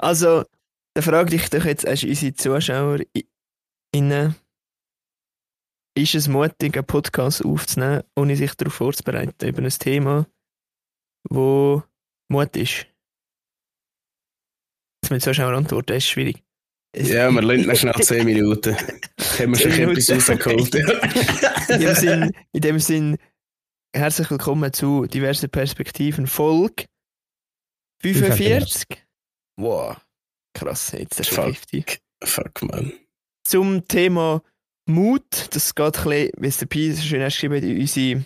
[0.00, 0.44] Also,
[0.94, 3.00] da frage ich dich jetzt, als unsere Zuschauer
[3.94, 4.34] innen,
[5.94, 10.26] ist es mutig, einen Podcast aufzunehmen, ohne sich darauf vorzubereiten, über ein Thema,
[11.28, 11.82] wo
[12.30, 12.86] Mut ist?
[15.02, 16.42] Das mit Zuschauer antworten, ist schwierig.
[16.96, 18.74] Ja, man lernt nach schnell 10 Minuten.
[19.38, 20.74] Haben wir schon etwas rausgeholt.
[21.68, 23.18] in, dem Sinn, in dem Sinn,
[23.94, 26.86] herzlich willkommen zu diversen Perspektiven Folge
[28.02, 29.09] 45.
[29.60, 29.96] Wow,
[30.54, 32.00] krass, jetzt ist es 50.
[32.24, 32.92] Fuck, man.
[33.44, 34.42] Zum Thema
[34.86, 38.24] Mut, das geht ein bisschen, wie es der Pi so schön geschrieben hat, in unsere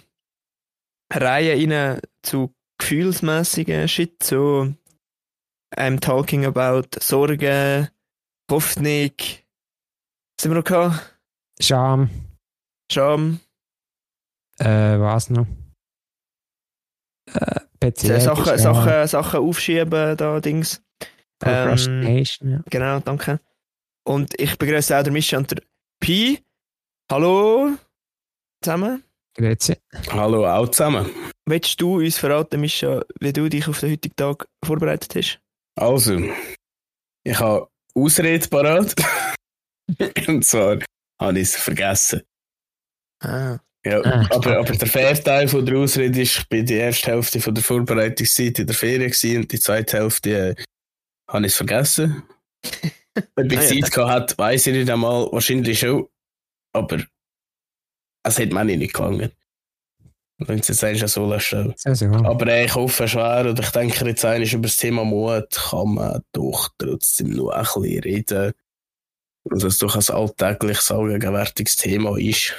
[1.12, 4.72] Reihe rein zu gefühlsmäßigen Shit, so
[5.76, 7.88] I'm talking about Sorgen,
[8.50, 11.18] Hoffnung, was haben wir noch gehabt?
[11.60, 12.10] Scham.
[12.92, 13.40] Scham.
[14.58, 15.46] Äh, was noch?
[17.32, 17.60] Äh,
[17.96, 20.80] Sachen, Sachen, Sachen, Sachen aufschieben, da Dings.
[21.38, 22.64] Procrastination, ähm, ja.
[22.70, 23.40] Genau, danke.
[24.06, 25.62] Und ich begrüße auch der Mischa und der
[26.00, 26.38] Pi.
[27.10, 27.76] Hallo
[28.62, 29.04] zusammen.
[29.36, 29.76] Grüezi.
[30.10, 31.10] Hallo auch zusammen.
[31.46, 35.40] Willst du uns verraten, Mischa, wie du dich auf den heutigen Tag vorbereitet hast?
[35.76, 36.20] Also,
[37.24, 38.94] ich habe Ausrede parat.
[40.28, 40.78] und zwar
[41.20, 42.22] habe ich es vergessen.
[43.20, 43.58] Ah.
[43.86, 47.40] Ja, ah, aber, aber der Fairteil von der Ausrede ist, ich bin die erste Hälfte
[47.40, 50.54] von der Vorbereitungszeit in der Ferien gewesen, und die zweite Hälfte äh,
[51.34, 52.22] habe ich es vergessen.
[53.36, 56.08] Ob ich ah, Zeit gehabt hat, weiß ich nicht einmal, wahrscheinlich schon,
[56.72, 56.98] aber
[58.24, 59.30] es hat mir nicht gegangen.
[60.38, 61.74] Wenn du jetzt sagst, so lassen.
[62.24, 65.94] Aber äh, ich hoffe schwer und ich denke jetzt eigentlich über das Thema Mut kann
[65.94, 68.52] man doch trotzdem noch ein bisschen reden.
[69.44, 72.52] Und dass es doch ein alltägliches, allgegenwärtiges Thema ist.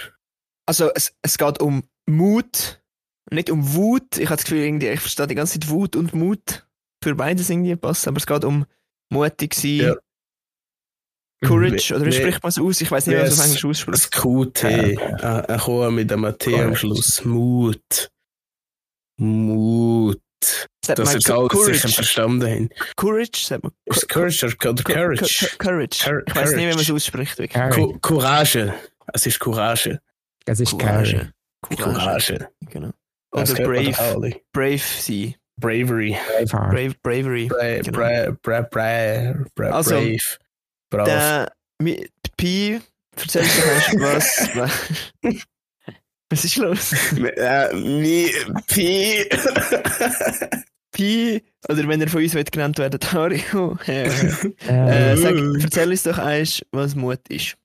[0.65, 2.81] Also es, es geht um Mut,
[3.29, 4.17] nicht um Wut.
[4.17, 6.65] Ich habe das Gefühl, irgendwie, ich verstehe die ganze Zeit Wut und Mut.
[7.05, 8.65] Für beides irgendwie passen, aber es geht um
[9.11, 9.77] mutig sein.
[9.77, 9.95] Ja.
[11.47, 12.81] Courage, oder wie spricht man es aus?
[12.81, 13.95] Ich weiß nicht, was man Englisch ausspricht.
[13.95, 14.63] Das QT.
[14.63, 15.41] Ja.
[15.41, 17.23] Ein Chor mit einem T am Schluss.
[17.23, 18.09] Mut.
[19.17, 20.19] Mut.
[20.81, 21.73] Das, ist alles courage.
[21.75, 22.69] sicher verstanden haben.
[22.95, 23.71] Courage, sagt man.
[23.85, 25.57] Ist Courage oder Courage?
[25.59, 26.23] Courage.
[26.25, 27.37] Ich weiß nicht, wie man es ausspricht.
[28.01, 28.73] Courage.
[29.13, 30.01] Es ist Courage.
[30.47, 31.31] Es ist Courage.
[31.61, 32.49] Courage.
[32.61, 32.89] Genau.
[33.31, 34.41] Oder brave.
[34.51, 35.35] Brave sein.
[35.57, 36.17] Bravery.
[36.49, 37.47] Brave, bravery.
[37.47, 38.35] Bra genau.
[38.41, 38.61] bra
[39.55, 40.37] bra also, brave.
[40.89, 41.05] Brav.
[41.07, 41.51] Der
[42.37, 42.79] Pi
[43.15, 44.49] erzählt doch was.
[46.31, 46.91] Was ist los?
[47.73, 48.31] Mi,
[48.67, 49.29] Pi.
[50.91, 53.77] Pi, oder wenn er von uns wird genannt werden, Dario.
[53.85, 54.05] äh,
[54.67, 57.55] äh, sag, erzähl uns doch eins, was Mut ist.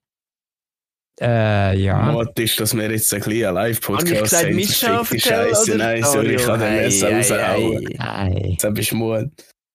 [1.21, 2.13] Äh, ja.
[2.13, 4.57] Mut ist, dass wir jetzt ein kleiner Live-Podcast haben.
[4.57, 8.57] Mischa Scheiße, nein, sorry, ich kann den Messer raushauen.
[8.59, 9.31] Das ist Mut.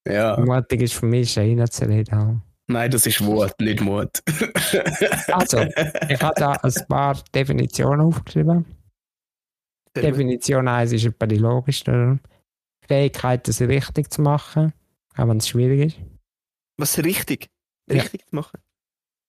[0.07, 0.39] Ja.
[0.39, 2.41] Mutig ist für mich reinzureden.
[2.67, 4.09] Nein, das ist Wut, nicht Mut.
[5.27, 8.65] also, ich habe da ein paar Definitionen aufgeschrieben.
[9.95, 12.19] Definition 1 ist etwa die logischste.
[12.87, 14.73] Fähigkeit, das richtig zu machen,
[15.15, 15.97] auch wenn es schwierig ist.
[16.77, 17.49] Was richtig?
[17.89, 18.27] Richtig ja.
[18.27, 18.59] zu machen?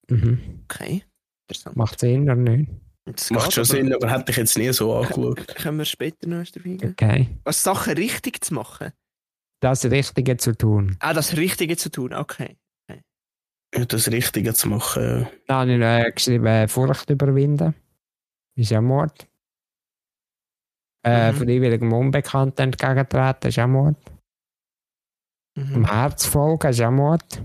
[0.08, 0.64] Mhm.
[0.64, 1.04] Okay.
[1.74, 2.70] Macht Sinn oder nicht?
[3.04, 5.46] Das Macht schon Sinn, aber hätte ich jetzt nie so angeschaut.
[5.56, 6.90] Können wir später noch dabei gehen?
[6.90, 7.28] Okay.
[7.44, 8.92] Was Sachen richtig zu machen?
[9.60, 10.96] Das Richtige zu tun.
[11.00, 12.56] Ah, das Richtige zu tun, okay.
[12.88, 13.02] okay.
[13.74, 15.28] Ja, das Richtige zu machen.
[15.46, 17.74] Da habe ich äh, geschrieben, Furcht überwinden.
[18.56, 19.28] Ist ja Mord.
[21.04, 21.36] Äh, mhm.
[21.36, 23.96] Freiwilligem Unbekannten entgegentreten ist ja Mord.
[25.56, 25.72] Mhm.
[25.72, 27.42] Dem Herz folgen ist ja Mord.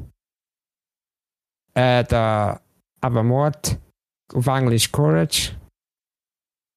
[1.75, 2.61] Äh, der,
[2.99, 3.79] aber Mord
[4.33, 5.55] auf Englisch Courage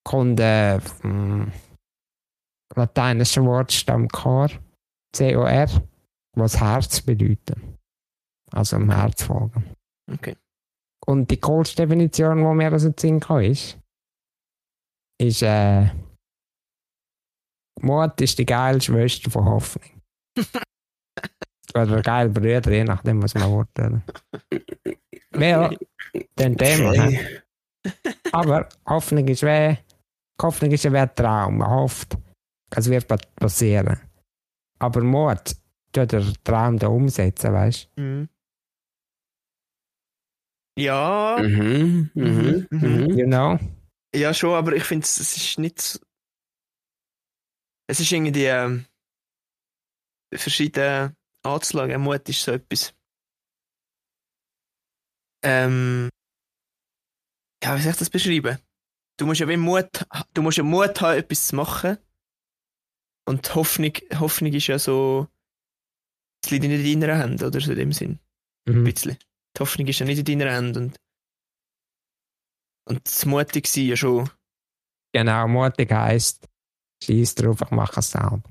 [0.04, 1.50] kommt äh, vom
[2.74, 4.50] lateinischen Wortstamm Cor,
[5.14, 5.68] C-O-R,
[6.36, 7.58] was Herz bedeutet.
[8.50, 9.74] Also im Herz folgen.
[10.12, 10.36] Okay.
[11.06, 13.78] Und die Coach-Definition, die mir also Sinn kann, ist,
[15.20, 15.90] ist äh,
[17.80, 20.02] Mord ist die geile Schwester von Hoffnung.
[21.74, 24.02] Oder geil Brüder, je nachdem, was man will.
[25.30, 25.76] Weil,
[26.38, 27.10] den Thema.
[28.32, 29.76] Aber Hoffnung ist weh.
[30.40, 31.58] Hoffnung ist ein Traum.
[31.58, 32.16] Man hofft,
[32.70, 34.00] es wird passieren.
[34.78, 35.56] Aber Mord
[35.92, 38.02] tut der Traum da umsetzen, weißt du?
[38.02, 38.28] Mhm.
[40.76, 41.38] Ja.
[41.40, 42.10] Mhm.
[42.14, 42.66] Mhm.
[42.70, 42.78] Mhm.
[42.80, 43.10] mhm.
[43.18, 43.58] You know?
[44.14, 45.80] Ja, schon, aber ich finde, es ist nicht.
[45.80, 45.98] So
[47.86, 48.86] es ist irgendwie ähm,
[50.32, 52.00] verschiedene anzuschauen.
[52.00, 52.94] Mut ist so etwas.
[55.42, 56.08] Ähm,
[57.64, 58.58] ja, wie soll ich das beschreiben?
[59.18, 61.98] Du musst ja wie Mut, du musst ja Mut haben, etwas zu machen.
[63.26, 65.28] Und Hoffnung, Hoffnung ist ja so,
[66.44, 68.18] es liegt nicht in deiner Hand, oder so in dem Sinn.
[68.68, 68.84] Ein Mhm.
[68.84, 69.16] bisschen.
[69.56, 70.96] Die Hoffnung ist ja nicht in deiner Hand und,
[72.88, 74.28] und das mutig sein ja schon.
[75.14, 76.46] Genau, mutig heisst,
[77.02, 78.42] scheiß drauf, ich mache es selber.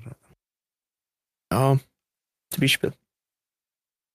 [1.52, 1.78] Ja,
[2.50, 2.92] zum Beispiel.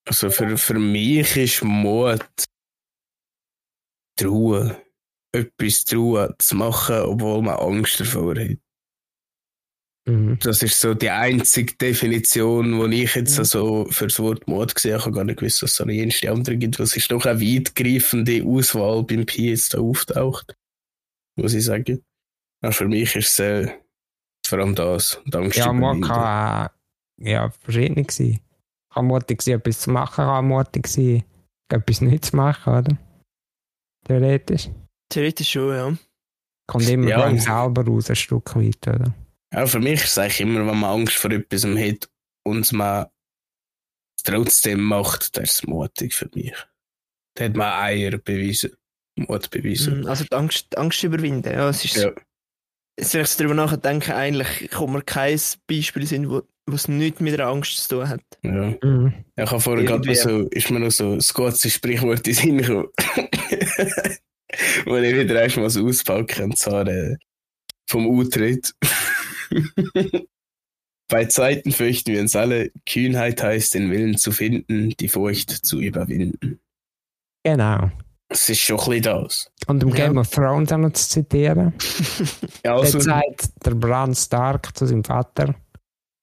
[0.08, 2.26] Also für, für mich ist Mut
[4.18, 4.76] trauen.
[5.32, 8.58] Etwas trauen zu machen, obwohl man Angst davor hat.
[10.08, 10.40] Mhm.
[10.42, 13.44] Das ist so die einzige Definition, die ich jetzt Mhm.
[13.44, 15.00] so für das Wort Mut gesehen habe.
[15.02, 16.80] Ich habe gar nicht gewusst, dass es so eine jenste andere gibt.
[16.80, 20.56] Es ist doch eine weitgreifende Auswahl beim Pi jetzt da auftaucht.
[21.38, 22.04] Muss ich sagen.
[22.62, 23.72] Aber für mich ist es äh,
[24.46, 25.22] vor allem das.
[25.32, 26.02] Angst Ja, überwinden.
[26.08, 26.70] kann auch
[27.22, 28.40] ja, verschieden sein.
[28.92, 31.24] Kann mutig sein, etwas zu machen, kann mutig sein,
[31.72, 32.98] etwas nicht zu machen, oder?
[34.06, 34.70] Theoretisch.
[35.10, 35.98] Theoretisch schon, ja.
[36.68, 37.24] Kommt immer Ja.
[37.24, 39.14] einem selber raus, ein Stück weit, oder?
[39.54, 42.10] Ja, für mich ist es eigentlich immer, wenn man Angst vor etwas hat
[42.46, 43.08] und man
[44.18, 46.54] es trotzdem macht, das ist mutig für mich.
[47.36, 48.72] Da hat man Eier bewiesen.
[49.18, 50.02] Mut bewiesen.
[50.02, 51.52] Mhm, Also die Angst, die Angst überwinden.
[51.52, 52.12] Ja, es ist, Ja.
[53.00, 57.36] Jetzt, wenn ich darüber nachdenke, eigentlich kommt mir kein Beispiel in, wo was nichts mit
[57.38, 58.22] der Angst zu tun hat.
[58.44, 58.76] Ja.
[58.84, 59.14] Mhm.
[59.36, 62.58] Ich habe vorher gerade so, ist mir noch so ein kurzes Sprichwort in den Sinn
[62.60, 62.90] gekommen.
[64.86, 67.16] Wo ich wieder erstmal so auspacke, und zwar äh,
[67.88, 68.74] vom Utritt.
[71.12, 75.80] Bei Zeiten fürchten wir uns alle, Kühnheit heißt, den Willen zu finden, die Furcht zu
[75.80, 76.60] überwinden.
[77.44, 77.90] Genau.
[78.28, 79.52] Das ist schon ein bisschen das.
[79.66, 80.06] Und um Ja.
[80.06, 81.74] Game of Thrones auch noch zu zitieren,
[82.64, 85.56] Ja, also, also, sagt der Bran Stark zu seinem Vater,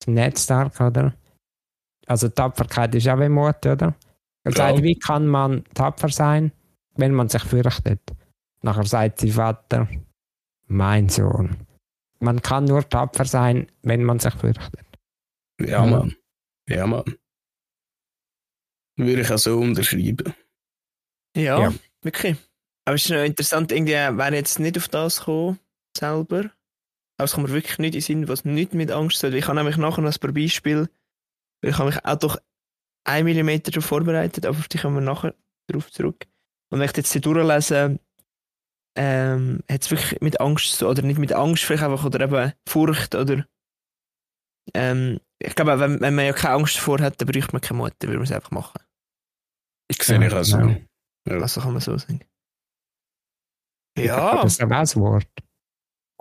[0.05, 1.15] zum Ned Stark, oder?
[2.07, 3.97] Also Tapferkeit ist auch wie Mut, oder?
[4.45, 4.57] Er Ja.
[4.57, 6.53] sagt, wie kann man tapfer sein,
[6.95, 8.01] wenn man sich fürchtet?
[8.67, 9.89] Nachher sagt sein Vater,
[10.67, 11.57] mein Sohn,
[12.19, 14.85] man kann nur tapfer sein, wenn man sich fürchtet.
[15.61, 15.87] ja, Ja.
[15.87, 16.17] Mann.
[16.69, 17.05] Ja, Mann.
[18.97, 20.35] Würde ich auch so unterschreiben.
[21.37, 21.75] Ja, Ja.
[22.03, 22.37] wirklich.
[22.85, 25.61] Aber es ist noch interessant, irgendwie wäre jetzt nicht auf das gekommen,
[25.97, 26.51] selber.
[27.19, 29.35] Aber es kommt mir wirklich nicht in den Sinn, was nicht mit Angst soll.
[29.35, 30.89] Ich habe nämlich nachher noch ein paar Beispiele,
[31.63, 32.37] weil ich habe mich auch doch
[33.05, 35.35] ein Millimeter darauf vorbereitet, aber auf die kommen wir nachher
[35.69, 36.27] darauf zurück.
[36.71, 38.01] Und wenn ich jetzt hier durchlese,
[38.97, 43.15] ähm, hat es wirklich mit Angst oder nicht mit Angst vielleicht einfach, oder eben Furcht,
[43.15, 43.47] oder
[44.75, 47.79] ähm, ich glaube, wenn, wenn man ja keine Angst davor hat, dann bräuchte man keine
[47.79, 48.81] Mut, dann würde man es einfach machen.
[49.89, 50.59] Ich sehe Ja, ich auch so.
[50.59, 50.77] genau.
[51.29, 51.39] Ja.
[51.41, 52.21] Also kann man so sagen.
[53.99, 54.43] Ja.
[54.43, 55.29] Das ist aber auch das Wort.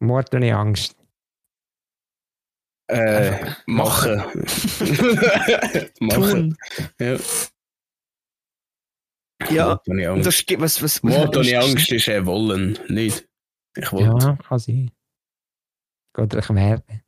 [0.02, 0.96] Mord ohne Angst.
[2.88, 4.18] Äh, machen.
[6.00, 6.56] machen.
[6.56, 6.58] Tun.
[7.00, 7.18] Ja.
[9.50, 11.04] Ja, das gibt was, was.
[11.04, 13.28] Mord ohne Angst ist äh, wollen, nicht.
[13.76, 14.26] Ich wollte.
[14.26, 14.92] Ja, kann sein.
[16.18, 17.04] Oder ich werde.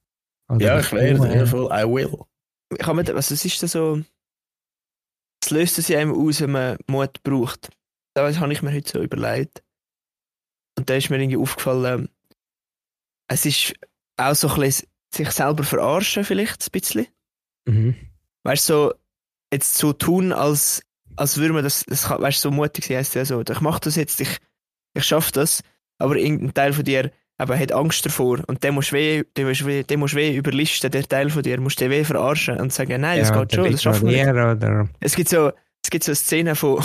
[0.50, 1.70] Oder Ja, ich werde, ja, voll.
[1.72, 2.26] I will.
[2.78, 4.04] Ich habe mir, was, was ist denn so?
[5.42, 7.70] Was löst es in einem aus, wenn man Mut braucht?
[8.14, 9.64] Das habe ich mir heute so überlegt.
[10.78, 12.10] Und da ist mir irgendwie aufgefallen,
[13.30, 13.74] es ist
[14.18, 17.08] auch so ein bisschen sich selber verarschen, vielleicht ein bisschen.
[17.66, 17.96] Mhm.
[18.44, 18.94] Weißt du, so,
[19.52, 20.84] jetzt so tun, als,
[21.18, 23.62] als würde man das, das kann, weißt du, so mutig sein, heisst ja so, ich
[23.62, 24.38] mache das jetzt, ich,
[24.94, 25.62] ich schaffe das,
[25.98, 29.48] aber irgendein Teil von dir eben, hat Angst davor und den musst du weh, den
[29.48, 32.60] musst weh, den musst weh überlisten, der Teil von dir, musst du den weh verarschen
[32.60, 34.90] und sagen, nein, das ja, geht schon, das schaffen wir.
[35.00, 35.52] Es gibt so,
[35.84, 36.84] es gibt so eine Szene von,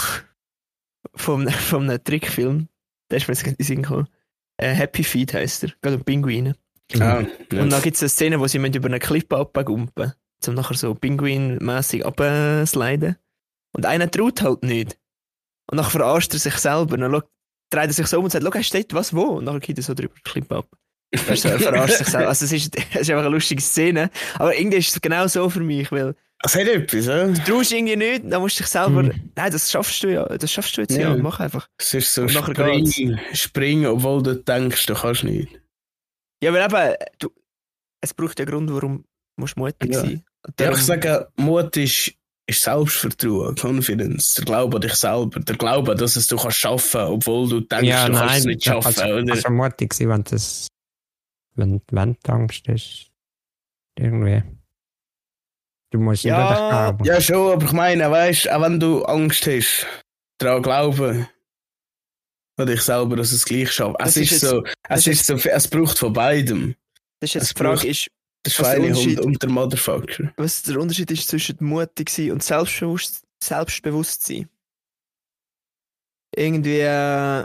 [1.14, 2.68] von, von einem Trickfilm,
[3.10, 4.08] der ist mir jetzt in den Sinn gekommen.
[4.56, 6.56] Äh, Happy Feet heisst er, geht um Pinguine.
[7.00, 10.12] Ah, Und dann gibt es eine Szene, wo sie müssen über eine Klippe abgumpen
[10.48, 13.16] um nachher so Pinguin-mässig abzusliden.
[13.74, 14.98] Und einer traut halt nicht.
[15.70, 16.94] Und dann verarscht er sich selber.
[16.94, 19.22] Und dann dreht er sich so um und sagt, schau, er steht was wo?
[19.22, 20.68] Und dann geht er so drüber die Klippe ab.
[21.26, 22.28] Weißt du, er verarscht sich selber.
[22.28, 24.10] Also es ist, es ist einfach eine lustige Szene.
[24.34, 27.26] Aber irgendwie ist es genau so für mich, weil Das hat etwas, ja?
[27.26, 29.30] du traust irgendwie nicht, dann musst du dich selber, Mhm.
[29.36, 31.16] nein, das schaffst du ja, das schaffst du jetzt ja, Ja.
[31.16, 31.68] mach einfach.
[31.78, 35.60] Es ist so springen, springen, obwohl du denkst, du kannst nicht.
[36.42, 37.30] Ja, weil eben, du,
[38.02, 39.04] es braucht ja einen Grund, warum
[39.38, 40.00] musst du mutig Ja.
[40.00, 40.24] sein.
[40.44, 42.12] Und Ja, darum- ich sage, Mut ist,
[42.46, 47.00] ist Selbstvertrauen, Confidence, der Glaube an dich selber, der Glaube, dass es du kannst schaffen,
[47.02, 49.24] obwohl du denkst, ja, du kannst nein, es nicht schaffen, kannst- oder?
[49.26, 50.66] kannst du mutig sein, wenn das.
[51.54, 53.06] Wenn, wenn die Angst ist.
[53.98, 54.42] Irgendwie.
[55.90, 57.04] Du musst Ja, nicht glauben.
[57.04, 59.86] Ja, schon, aber ich meine, weißt auch wenn du Angst hast,
[60.38, 61.28] daran glauben,
[62.56, 63.96] an dich selber, dass es gleich schafft.
[64.00, 66.74] Es ist, ist so, das es ist so, es braucht von beidem.
[67.20, 68.08] das ist jetzt es die Frage, braucht- ist,
[68.44, 70.32] Der Was der Schweinehund Unterschied- und der Motherfucker.
[70.36, 74.48] was der Unterschied ist zwischen mutig sein und selbstbewusst, Selbstbewusstsein.
[76.34, 77.44] Irgendwie äh,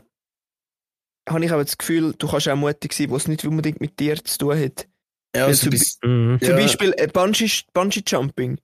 [1.30, 4.16] habe ich aber das Gefühl, du kannst auch mutig sein, was nicht unbedingt mit dir
[4.24, 4.88] zu tun hat.
[5.36, 6.40] Ja, also zum bis, Mhm.
[6.42, 6.56] Zum.
[6.56, 8.60] Beispiel äh, Bungee, Bungee Jumping.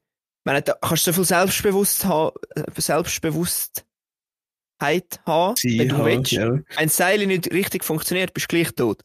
[0.46, 3.84] meine, da kannst du so viel Selbstbewusst ha äh, Selbstbewusstheit
[5.25, 6.32] haben, Sie wenn du halt, willst.
[6.32, 6.50] ja.
[6.52, 9.02] Wenn das Seil nicht richtig funktioniert, bist du gleich tot.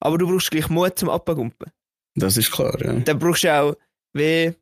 [0.00, 1.70] Aber du brauchst gleich Mut zum Abgumpen.
[2.14, 2.92] Das ist klar, ja.
[3.00, 3.74] Dann brauchst du auch
[4.12, 4.54] wie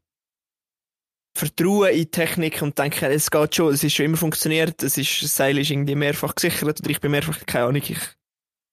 [1.37, 4.99] Vertrauen in die Technik und denken, es geht schon, es ist schon immer funktioniert, es
[4.99, 7.99] ist, das Seil ist irgendwie mehrfach gesichert oder ich bin mehrfach, keine Ahnung, ich,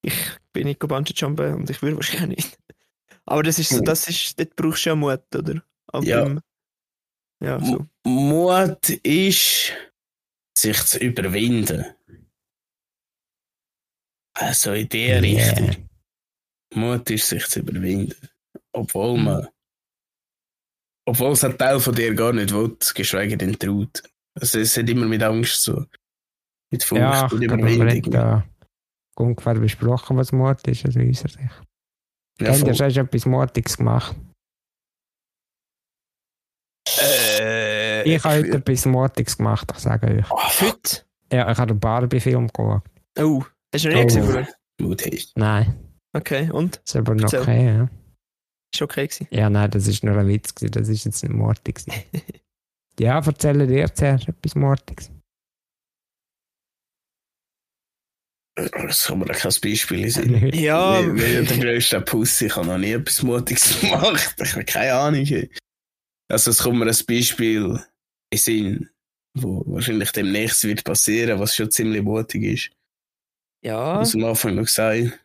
[0.01, 0.13] ich
[0.53, 2.59] bin nicht Bungee jumpen und ich würde wahrscheinlich nicht.
[3.25, 3.85] Aber das ist so, Hm.
[3.85, 5.63] das ist, dort brauchst du ja Mut, oder?
[5.87, 6.25] Aber, Ja.
[6.25, 6.41] ähm,
[7.41, 7.85] ja, so.
[8.05, 9.71] Mut ist,
[10.57, 11.85] sich zu überwinden.
[14.33, 15.39] Also in der Yeah.
[15.49, 15.89] Richtung.
[16.73, 18.15] Mut ist, sich zu überwinden.
[18.73, 19.23] Obwohl Mhm.
[19.23, 19.47] man.
[21.07, 24.03] Obwohl es ein Teil von dir gar nicht will, geschweige denn traut.
[24.39, 25.85] Also es hat immer mit Angst so.
[26.71, 28.11] Mit Furcht Ja, und Überwindung.
[28.11, 28.45] da
[29.15, 31.61] ungefähr besprochen, was Mut ist, aus unserer Sicht.
[32.39, 34.15] Ja, Habt ihr schon etwas Mutiges gemacht?
[36.99, 40.25] Äh, Ich habe heute etwas Mutiges gemacht, ich sage euch.
[40.27, 40.61] Fuck.
[40.61, 41.01] Heute?
[41.31, 42.83] Ja, ich habe den Barbie-Film geschaut.
[43.19, 44.05] Oh, hast du noch nie Oh.
[44.05, 44.47] gesehen, Bruder?
[44.81, 45.37] Mut hast.
[45.37, 45.75] Nein,
[46.13, 46.77] Okay, und?
[46.85, 47.89] ist aber noch okay, ja.
[48.73, 49.27] Ist okay gewesen.
[49.31, 51.83] Ja, nein, das ist nur ein Witz, gewesen, das ist jetzt nicht mutig.
[51.85, 52.03] gewesen.
[52.99, 55.11] ja, erzähle dir zuerst etwas Mutiges.
[58.55, 60.49] Das kann mir kein Beispiel in Sinn.
[60.53, 64.35] Ja, Wie, wie der grösste Pussy, ich habe noch nie etwas Mutiges gemacht.
[64.41, 65.25] Ich habe keine Ahnung.
[66.29, 67.81] Also es kommt mir ein Beispiel
[68.31, 68.89] in Sinn,
[69.35, 72.71] wo wahrscheinlich demnächst wird passieren, was schon ziemlich mutig ist.
[73.65, 75.19] ja, Was am Anfang noch gesagt.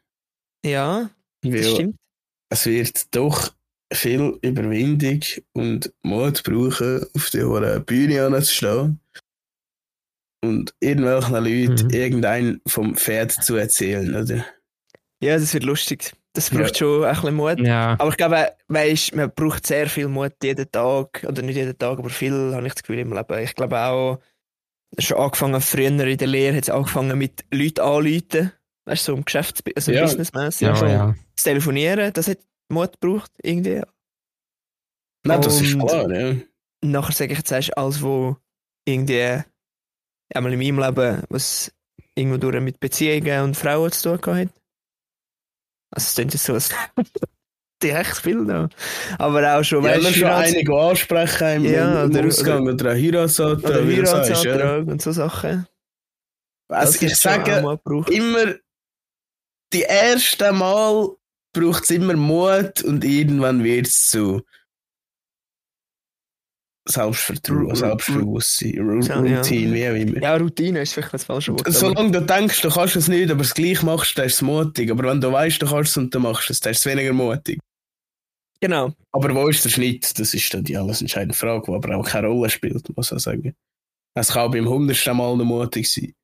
[0.64, 1.10] ja,
[1.42, 1.96] das Weil stimmt.
[2.50, 3.52] Es wird doch
[3.92, 5.20] viel Überwindung
[5.52, 9.00] und Mut brauchen, auf der hohen Bühne anzustehen
[10.44, 11.90] und irgendwelchen Leuten Mhm.
[11.90, 14.44] irgendein vom Pferd zu erzählen, oder?
[15.22, 16.12] Ja, das wird lustig.
[16.34, 17.60] Das braucht schon ein bisschen Mut.
[17.60, 21.24] Ja, Aber ich glaube, weißt, man braucht sehr viel Mut jeden Tag.
[21.28, 23.38] Oder nicht jeden Tag, aber viel, habe ich das Gefühl, im Leben.
[23.38, 24.18] Ich glaube auch,
[24.98, 28.52] schon angefangen, früher in der Lehre, hat es angefangen mit Leuten anrufen.
[28.86, 30.02] Weißt du, so im Geschäfts-, also Ja.
[30.02, 30.66] businessmäßig.
[30.68, 31.14] ja, schon ja.
[31.36, 32.38] Das Telefonieren, das hat
[32.68, 33.82] Mut gebraucht, irgendwie.
[35.26, 36.28] Nein, das ist Und- klar, ja.
[36.30, 38.36] Und nachher sage ich jetzt, erst alles, wo
[38.86, 39.42] irgendwie
[40.34, 41.72] einmal in meinem Leben, was
[42.14, 44.48] irgendwo durch mit Beziehungen und Frauen zu tun hat.
[45.90, 46.68] Also es klingt jetzt so, als
[47.82, 48.68] die echt viel noch.
[49.18, 52.68] Aber auch schon, Ja, weißt du, schon Heirats- einige ansprechen im, Ja, im oder- Ausgang
[52.68, 53.70] oder, ein Heiratsantrag.
[53.72, 54.36] oder du sagst, ja.
[54.52, 55.66] Heiratsantrag und so Sachen.
[56.68, 57.78] Also ich schon auch sage
[58.14, 58.54] immer,
[59.74, 61.08] die erste Mal
[61.52, 64.42] braucht es immer Mut und irgendwann wird es zu
[66.86, 68.78] Selbstvertrauen, Selbstbewusstsein.
[68.78, 70.22] Routine, wie auch immer.
[70.22, 71.64] Ja, Routine ist vielleicht das falsche Wort.
[71.72, 74.90] Solange du denkst, du kannst es nicht, aber es gleich machst, dann ist es mutig.
[74.90, 77.14] Aber wenn du weißt, du kannst es und du machst es, dann ist es weniger
[77.14, 77.58] mutig.
[78.60, 78.92] Genau.
[79.12, 80.18] Aber wo ist der Schnitt?
[80.18, 83.18] Das ist dann die alles entscheidende Frage, die aber auch keine Rolle spielt, muss ich
[83.18, 83.54] sagen.
[84.14, 86.14] Es kann auch beim hundertsten Mal noch mutig sein.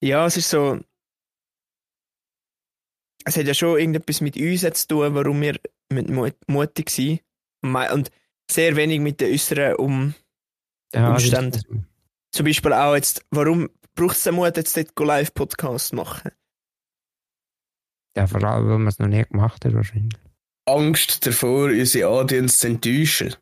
[0.00, 0.78] Ja, es ist so.
[3.24, 5.58] Es hat ja schon irgendetwas mit uns zu tun, warum wir
[5.92, 7.20] mit Mut- mutig sind.
[7.62, 8.10] Und
[8.50, 10.14] sehr wenig mit den äußeren um.
[10.94, 11.60] ja das ist- Umstände.
[12.32, 16.30] Zum Beispiel auch jetzt, warum braucht es den Mut, jetzt dort go Live-Podcast machen?
[18.16, 20.18] Ja, vor allem, weil man es noch nie gemacht hat, wahrscheinlich.
[20.66, 23.34] Angst davor, unsere Audience zu enttäuschen.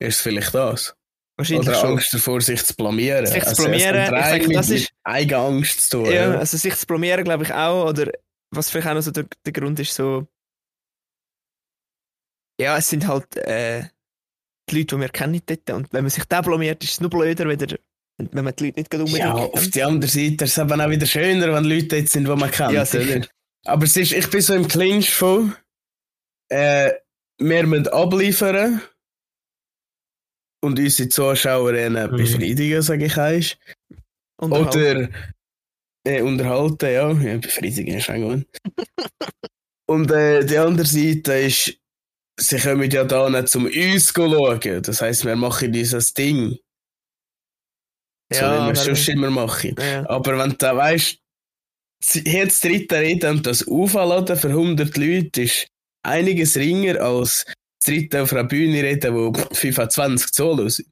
[0.00, 0.94] Ist vielleicht das?
[1.36, 1.90] Wahrscheinlich Oder schon.
[1.92, 3.26] Angst davor, sich zu blamieren.
[3.26, 6.06] Sich zu Also, blamieren, sag, das mit, ist- mit Eigenangst zu tun.
[6.06, 6.38] Ja, Ja.
[6.38, 7.88] also sich zu blamieren, glaube ich auch.
[7.88, 8.12] Oder
[8.50, 10.26] was vielleicht auch noch so der, der Grund ist, so.
[12.60, 13.84] Ja, es sind halt äh,
[14.68, 15.70] die Leute, die wir kennen dort.
[15.70, 17.78] Und wenn man sich da blamiert, ist es noch blöder, wenn, der,
[18.18, 19.54] wenn man die Leute nicht gerade unbedingt Ja, kennt.
[19.54, 22.34] auf die andere Seite ist es eben auch wieder schöner, wenn Leute dort sind, die
[22.36, 22.72] man kennt.
[22.72, 23.26] Ja, sicher.
[23.64, 25.54] Aber es ist, ich bin so im Clinch von,
[26.50, 26.92] äh,
[27.38, 28.80] wir müssen abliefern
[30.60, 32.16] und unsere Zuschauerinnen Mhm.
[32.16, 33.56] befriedigen, sage ich eins.
[34.40, 35.06] Unterhalten.
[35.06, 35.10] Oder
[36.04, 37.12] äh, unterhalten, ja.
[37.12, 37.36] ja.
[37.38, 38.46] Befriedigen ist auch gut.
[39.86, 41.78] und äh, die andere Seite ist,
[42.38, 44.82] sie kommen ja da nicht zum uns schauen.
[44.82, 46.58] Das heisst, wir machen dieses Ding.
[48.30, 49.74] So wie wir es sonst immer machen.
[49.78, 50.08] ja.
[50.08, 51.18] Aber wenn du weißt,
[52.14, 55.66] jetzt dritte Rede und das Aufladen für 100 Leute ist
[56.02, 57.44] einiges ringer als
[57.80, 60.88] das dritte auf einer Bühne reden, wo 25 Solo sind.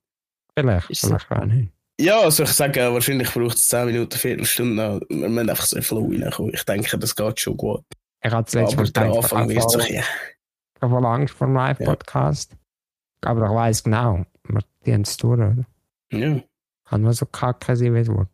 [0.58, 1.75] Vielleicht, vielleicht auch nicht.
[1.98, 5.00] Ja, also ich sage, wahrscheinlich braucht es 10 Minuten, Viertelstunde.
[5.08, 6.52] Wir müssen einfach so viel reinkommen.
[6.54, 7.84] Ich denke, das geht schon gut.
[8.22, 10.02] Ich hatte zuletzt Aber mal gedacht, Anfang ich habe ja.
[10.80, 12.52] voll- Angst vor dem Live-Podcast.
[13.22, 15.64] Aber ich weiss genau, wir die haben es durch, oder?
[16.12, 16.40] ja.
[16.88, 18.28] Kann nur so kacke sein, wie es wird.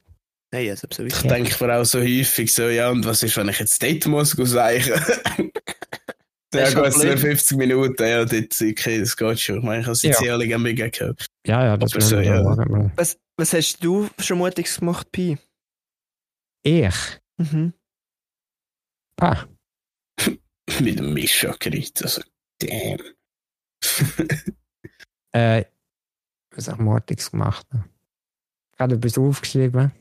[0.53, 3.59] Nein, also Ich denke mir auch so häufig so, ja, und was ist, wenn ich
[3.59, 4.83] jetzt dort muss sagen?
[6.55, 7.19] Ja, ist gut, es sind blöd.
[7.21, 9.59] 50 Minuten, ja, dort, okay, das geht schon.
[9.59, 10.33] Ich meine, ich habe sie Ja.
[10.33, 11.27] alle gerne gehabt.
[11.47, 12.91] Ja, ja, das wir ja.
[12.97, 15.39] Was, was hast du schon Mutiges gemacht, Pi?
[16.63, 16.95] Ich?
[17.39, 17.73] Mhm.
[19.21, 19.45] Ah,
[20.81, 22.23] Mit dem Mischa geredet, also,
[22.59, 23.01] damn.
[25.33, 25.65] äh,
[26.55, 27.67] was habe ich Mortix gemacht?
[28.75, 29.93] Ich habe etwas aufgeschrieben.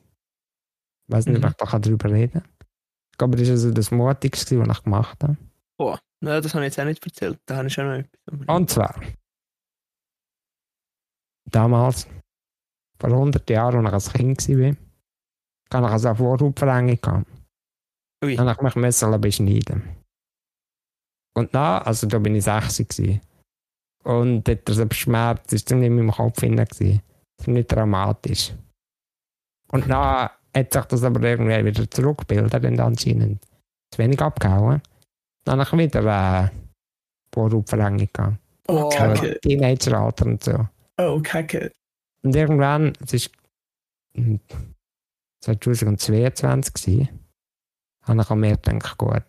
[1.08, 1.46] Ich weiß nicht, Mhm.
[1.46, 2.52] ob ich da darüber reden kann.
[3.12, 5.38] Ich glaube, das war also das Mortigste, was ich gemacht habe.
[5.82, 7.40] Boah, nein, das habe ich jetzt auch nicht erzählt.
[7.48, 8.56] Da habe ich schon noch etwas.
[8.56, 9.02] Und zwar,
[11.46, 12.08] damals,
[13.00, 14.76] vor 100 Jahren, als ich ein Kind war,
[15.72, 17.26] kann ich also eine Vorhautverengung haben.
[18.24, 18.36] Ui.
[18.36, 20.04] Dann habe ich mich müssen beschneiden.
[21.34, 23.22] Und dann, also da bin ich 60 gewesen.
[24.04, 26.64] Und dort der Schmerz war ziemlich in meinem Kopf drin.
[27.42, 28.54] Ziemlich dramatisch.
[29.72, 33.44] Und dann hat sich das aber irgendwie wieder zurückgebildet und anscheinend
[33.92, 34.80] zu wenig abgehauen.
[35.44, 36.52] Dann ich wieder eine
[37.34, 38.38] Vorhautverengung gehabt.
[38.68, 39.40] Oh, Kacke.
[39.42, 40.68] Teenageralter und so.
[40.98, 41.72] Oh, Kacke.
[42.24, 43.32] Und irgendwann, es ist
[44.16, 44.40] hm,
[45.44, 47.10] 2022 gewesen,
[48.04, 49.24] habe ich an mir gedacht, gut,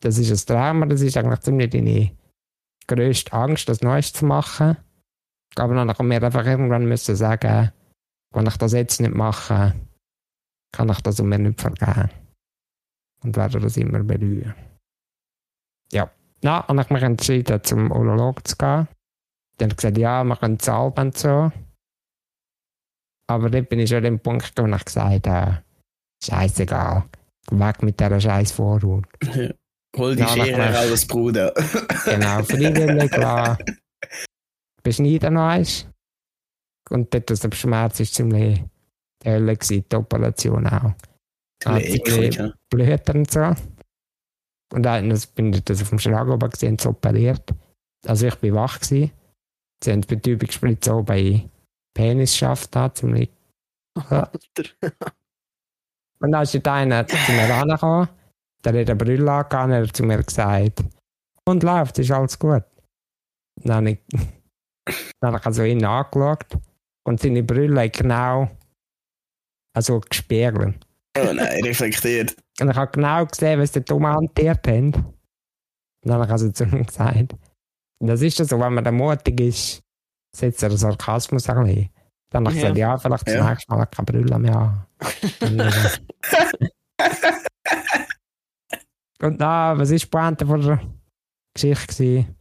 [0.00, 2.16] das ist ein Trauma, das ist eigentlich ziemlich deine
[2.86, 4.76] grösste Angst, das Neues zu machen.
[5.56, 7.70] Aber dann habe ich mir einfach irgendwann müssen sagen,
[8.32, 9.74] wenn ich das jetzt nicht mache,
[10.72, 12.10] kann ich das um mir nicht vergeben.
[13.22, 14.54] Und werde das immer bereuen.
[15.92, 16.10] Ja,
[16.40, 18.88] dann habe ich mich entschieden, zum Urolog zu gehen.
[19.56, 21.52] Dann hat er gesagt, ja, wir können zahlen und so.
[23.26, 25.62] Aber dort bin ich schon an dem Punkt gekommen, wo ich gesagt habe,
[26.22, 27.04] scheißegal,
[27.50, 29.06] weg mit dieser scheiß Vorhaut.
[29.96, 31.52] Hol die Ja, Schere raus, Bruder.
[32.04, 33.58] Genau, freiwillig klar.
[34.82, 35.86] Beschneiden noch eins.
[36.90, 38.62] Und dort, der Schmerz war ziemlich
[39.22, 40.92] die Hölle, gewesen, die Operation auch.
[41.64, 42.52] Eklig, ziemlich ja.
[42.70, 43.54] Blüten und so.
[44.72, 47.54] Und dann bin ich auf dem Schlag oben gesehen, so operiert.
[48.06, 49.12] Also ich bin wach gewesen.
[49.82, 51.48] Sie haben die Betäubungsspritze auch bei
[51.94, 53.30] Penis geschafft, da, ziemlich
[53.94, 54.30] Alter.
[56.20, 58.08] Und dann ist der eine zu mir angekommen,
[58.64, 60.84] der hat eine Brille angehabt und er hat zu mir gesagt,
[61.46, 62.64] und läuft, ist alles gut.
[63.62, 63.98] Dann habe ich,
[65.20, 66.46] dann habe ich also ihn angeschaut
[67.06, 68.48] und seine Brille genau
[69.74, 70.86] also gespiegelt.
[71.18, 72.36] Oh nein, reflektiert.
[72.60, 74.94] Und ich habe genau gesehen, was die dumm hantiert haben.
[74.94, 75.14] Und
[76.02, 77.34] dann habe ich also zu ihm gesagt,
[78.00, 79.80] das ist ja so, wenn man dann mutig ist,
[80.36, 81.90] setzt er den Sarkasmus ein bisschen.
[82.30, 82.68] Dann habe ich Ja.
[82.68, 83.48] gesagt, ja, vielleicht das Ja.
[83.50, 84.86] nächste Mal keine Brille mehr an.
[89.22, 90.80] Und, dann, was war die Pointe von der
[91.54, 91.86] Geschichte?
[91.94, 92.36] gewesen?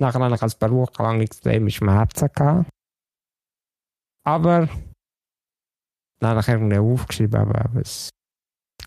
[0.00, 2.28] Nachher hatte ich ein paar Wochen lang extreme Schmerzen.
[2.32, 2.70] Gehabt.
[4.24, 4.68] Aber
[6.20, 8.10] dann habe ich irgendwie aufgeschrieben, aber was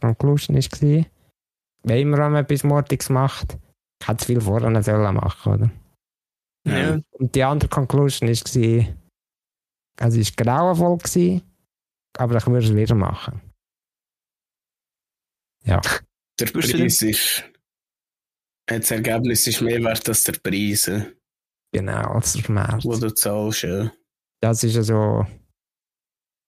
[0.02, 1.06] die Conclusion war.
[1.84, 3.58] Wenn immer man etwas Mutiges macht,
[4.00, 5.72] kann es viel vorher sollen machen, oder?
[6.68, 7.00] Ja.
[7.12, 8.34] Und die andere Conclusion war,
[9.98, 11.42] es war grauenvoll, gewesen,
[12.18, 13.42] aber ich würde es wieder machen.
[15.64, 15.82] Ja.
[16.40, 17.44] Der Preis ist.
[18.68, 21.12] Das Ergebnis ist mehr wert als der Preis, äh,
[21.74, 22.86] Genau, als der Schmerz.
[22.86, 23.64] wo du zahlst.
[23.64, 23.92] Ja.
[24.42, 25.26] Das ist also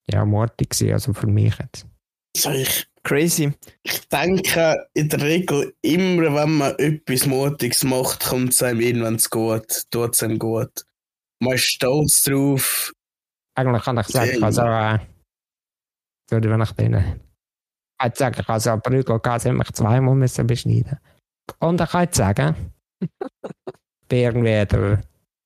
[0.09, 1.85] ja, mordig gewesen, also für mich jetzt.
[2.35, 3.53] So, ich, Crazy.
[3.83, 9.17] ich denke, in der Regel, immer wenn man etwas Mutiges macht, kommt es einem irgendwann
[9.29, 10.85] gut, tut es einem gut.
[11.39, 12.93] Man ist stolz drauf.
[13.55, 14.99] Eigentlich kann ich sagen, also, äh,
[16.29, 19.57] sorry, wenn ich den ich kann sagen, ich habe so einen Prügel gehabt, sie haben
[19.57, 20.97] mich zweimal müssen beschneiden.
[21.59, 22.73] Und ich kann jetzt sagen,
[24.09, 25.01] bin irgendwie der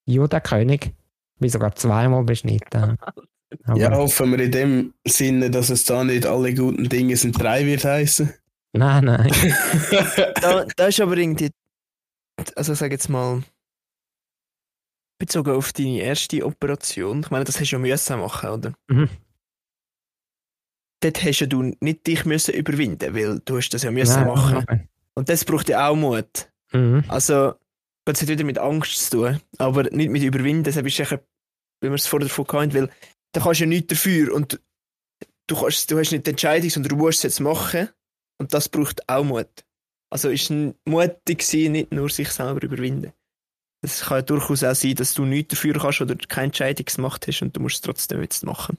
[0.05, 0.93] Judenkönig,
[1.39, 2.97] bin sogar zweimal beschnitten.
[3.65, 7.41] Aber Ja, hoffen wir in dem Sinne, dass es da nicht alle guten Dinge sind
[7.41, 8.33] drei wird heißen.
[8.73, 9.31] nein, nein.
[10.41, 11.49] Da, da ist aber irgendwie,
[12.55, 13.43] also sag jetzt mal,
[15.19, 18.73] bezogen auf deine erste Operation, ich meine, das hast du ja müssen machen, oder?
[18.87, 19.09] Mhm.
[21.01, 24.27] Dort hast ja du nicht dich müssen überwinden, weil du hast das ja müssen Nein,
[24.27, 24.65] machen.
[24.67, 24.89] nein.
[25.13, 26.51] Und das braucht ja auch Mut.
[26.71, 27.03] Mhm.
[27.07, 27.53] Also,
[28.05, 30.63] das hat wieder mit Angst zu tun, aber nicht mit Überwinden.
[30.63, 31.19] Das ist sicher,
[31.81, 32.89] wie wir es vorher davon hatten, weil
[33.33, 34.59] da kannst du ja nichts dafür und
[35.47, 37.89] du, kannst, du hast nicht die Entscheidung, sondern du musst es jetzt machen
[38.39, 39.49] und das braucht auch Mut.
[40.09, 40.51] Also ist
[40.85, 43.11] mutig sein, nicht nur sich selber überwinden.
[43.83, 47.27] Es kann ja durchaus auch sein, dass du nichts dafür kannst oder keine Entscheidung gemacht
[47.27, 48.77] hast und du musst es trotzdem jetzt machen.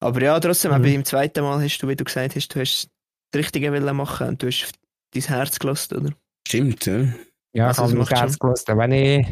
[0.00, 0.82] Aber ja, trotzdem, Mhm.
[0.82, 2.88] beim zweiten Mal hast du, wie du gesagt hast, du hast
[3.30, 4.72] das Richtige wollen machen und du hast
[5.12, 6.14] dein Herz gelassen, oder?
[6.48, 7.06] Stimmt, ja.
[7.54, 9.26] Ja, Also, ich habe ganz schon- gewusst, wenn ich,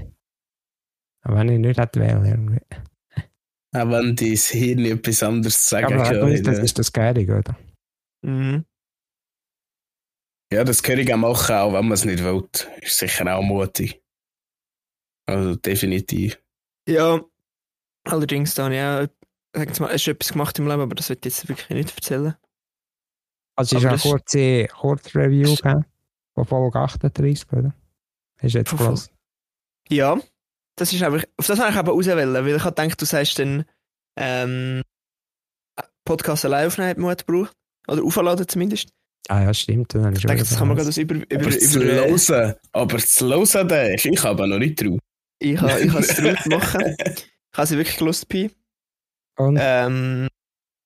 [1.24, 2.60] wenn ich nicht hätte wählen irgendwie.
[3.72, 6.42] Auch wenn dein Hirn etwas anderes sagen Aber kann.
[6.42, 6.62] das ja.
[6.64, 7.56] ist das Geile, oder?
[8.22, 8.64] Mhm.
[10.52, 12.48] Ja, das kann ich auch machen, auch wenn man es nicht will.
[12.80, 14.02] Ist sicher auch mutig.
[15.26, 16.42] Also definitiv.
[16.88, 17.24] Ja,
[18.04, 21.08] allerdings, da habe ich auch, sag mal, hast du etwas gemacht im Leben, aber das
[21.08, 22.34] wird ich jetzt wirklich nicht erzählen.
[23.56, 25.84] Also ist Aber eine das- kurze Kurzreview gegeben
[26.34, 27.74] von Folge 38, oder?
[28.42, 29.10] Ist jetzt groß.
[29.88, 30.18] Ja,
[30.80, 33.38] das ist einfach, auf das habe ich aber auswählen, weil ich habe gedacht, du sagst
[33.38, 33.64] dann,
[34.16, 34.82] ähm,
[36.04, 37.52] Podcast allein aufnehmen hat Mut gebraucht.
[37.86, 38.88] Oder aufladen zumindest.
[39.28, 39.94] Ah ja, stimmt.
[39.94, 42.98] Dann Ich denke, das kann man gerade über, über, Aber zu über, äh, hören, aber
[42.98, 44.98] zu hören, der ist, ich habe noch nicht drauf.
[45.38, 46.96] ich habe ich habe es drauf machen.
[47.52, 48.48] Ich habe sie wirklich gelust, Pi.
[49.36, 50.28] Und, Ähm,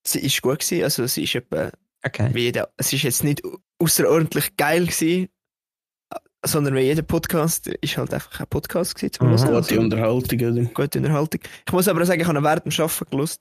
[0.07, 1.70] sie ist gut gewesen, also sie ist etwa
[2.02, 2.30] okay.
[2.33, 3.42] wie jeder, es ist jetzt nicht
[3.78, 5.28] außerordentlich geil gewesen,
[6.44, 9.38] sondern wie jeder Podcast ist halt einfach ein Podcast gewesen zum Mhm.
[9.38, 9.62] Hören.
[9.62, 10.62] Gute Unterhaltung, oder?
[10.72, 11.40] gute Unterhaltung.
[11.66, 13.40] Ich muss aber auch sagen, ich habe während dem Arbeiten gelust.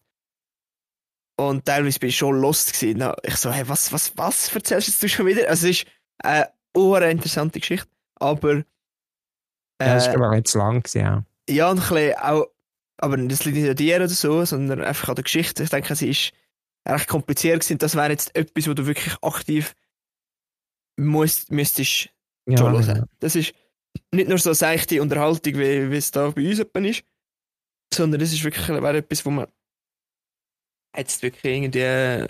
[1.36, 3.00] Und teilweise bin ich schon lost gewesen.
[3.00, 5.48] Na, Ich so, hey, was, was, was erzählst jetzt du schon wieder?
[5.50, 5.88] Also es ist
[6.20, 11.24] eine eine interessante Geschichte, aber Ja, das äh, war aber jetzt lang gewesen, ja.
[11.48, 12.48] ja, und ein bisschen auch,
[12.98, 15.62] aber das liegt nicht an dir oder so, sondern einfach an der Geschichte.
[15.64, 16.32] Ich denke, sie ist
[16.88, 17.78] recht kompliziert gewesen.
[17.78, 19.76] Das wäre jetzt etwas, wo du wirklich aktiv
[20.98, 22.10] musst, müsstest
[22.48, 23.06] ja ja.
[23.20, 23.54] Das ist
[24.12, 27.04] nicht nur so eine seichte Unterhaltung, wie, wie es da bei uns ist,
[27.94, 29.48] sondern das ist wirklich wäre etwas, wo man
[30.98, 32.28] jetzt wirklich irgendwie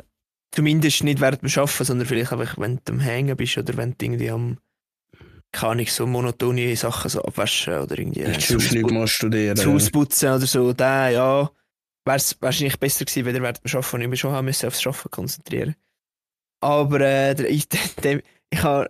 [0.51, 3.95] zumindest nicht während dem Arbeiten, sondern vielleicht einfach, wenn du am Hängen bist oder wenn
[3.97, 4.59] du irgendwie am
[5.51, 8.91] kann ich so monotone Sachen so abwaschen oder irgendwie Ich das sonst Haus nicht put-
[8.93, 9.55] mal studieren.
[9.55, 11.51] das Haus putzen oder so, da ja,
[12.05, 14.65] wäre es wahrscheinlich besser gewesen, wenn er während dem Arbeiten ich mich schon haben müssen
[14.65, 15.75] aufs Arbeiten konzentrieren.
[16.59, 17.67] Aber äh, der, ich,
[18.03, 18.89] der, ich habe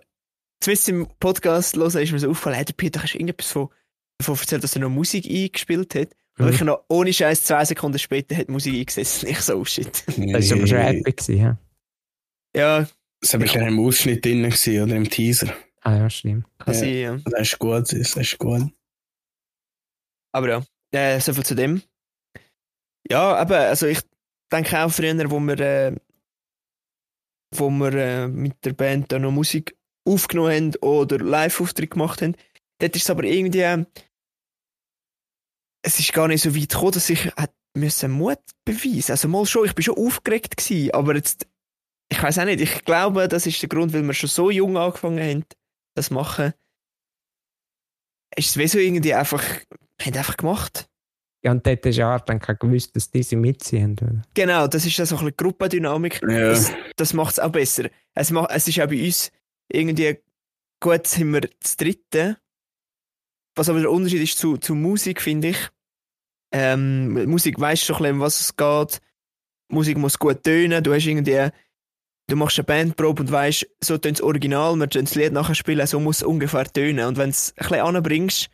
[0.64, 3.68] zumindest im Podcast hören, ist mir so aufgefallen, hey, der Peter, hast du irgendetwas von,
[4.18, 6.08] davon erzählt, dass er noch Musik eingespielt hat?
[6.38, 6.52] Und Mhm.
[6.52, 9.22] ich noch ohne Scheiß zwei Sekunden später hat Musik eingesetzt.
[9.28, 10.04] Ich so, oh shit.
[10.06, 11.58] Das ist aber schon epic gewesen, ja.
[12.56, 12.88] Ja,
[13.20, 15.54] Das war ja im Ausschnitt drin gewesen, oder im Teaser.
[15.82, 16.44] Ah ja, stimmt.
[16.58, 16.80] kann Ja.
[16.80, 17.16] sein, ja.
[17.24, 18.62] Das ist gut, das ist gut.
[20.32, 21.82] Aber ja, äh, so viel zu dem.
[23.08, 24.00] Ja, aber also ich
[24.50, 25.94] denke auch früher, wo wir, äh,
[27.54, 32.36] wo wir äh, mit der Band da noch Musik aufgenommen haben oder Live-Auftritt gemacht haben,
[32.78, 33.84] dort ist es aber irgendwie, äh,
[35.82, 37.30] es ist gar nicht so weit gekommen, dass ich
[37.76, 39.12] müssen Mut beweisen.
[39.12, 41.46] Also mal schon, ich bin schon aufgeregt gewesen, aber jetzt,
[42.10, 44.76] ich weiß auch nicht, ich glaube, das ist der Grund, weil wir schon so jung
[44.76, 45.44] angefangen haben,
[45.96, 46.52] das zu machen.
[48.36, 49.42] Ist es wie so irgendwie einfach,
[49.98, 50.88] wir haben einfach gemacht.
[51.44, 53.96] Ja, und dort hast du ja dann kein gewusst, dass diese mitziehen.
[54.00, 54.22] Oder?
[54.32, 56.22] Genau, das ist dann so ein bisschen Gruppendynamik.
[56.22, 56.48] Ja.
[56.48, 57.90] Das, das macht es auch besser.
[58.14, 59.30] Es, macht, es ist auch bei uns
[59.70, 60.18] irgendwie
[60.80, 62.38] gut, sind wir das Dritte.
[63.56, 65.68] Was aber der Unterschied ist zu, zu Musik, finde ich.
[66.52, 69.00] Ähm, Musik weißt schon ein bisschen, um was es geht.
[69.70, 70.82] Musik muss gut tönen.
[70.84, 71.50] Du hast irgendwie,
[72.28, 75.54] du machst eine Bandprobe und weißt, so tönt das Original, wir tönen das Lied nachher
[75.54, 77.06] spielen, so muss es ungefähr tönen.
[77.06, 78.50] Und wenn du es ein bisschen anbringst,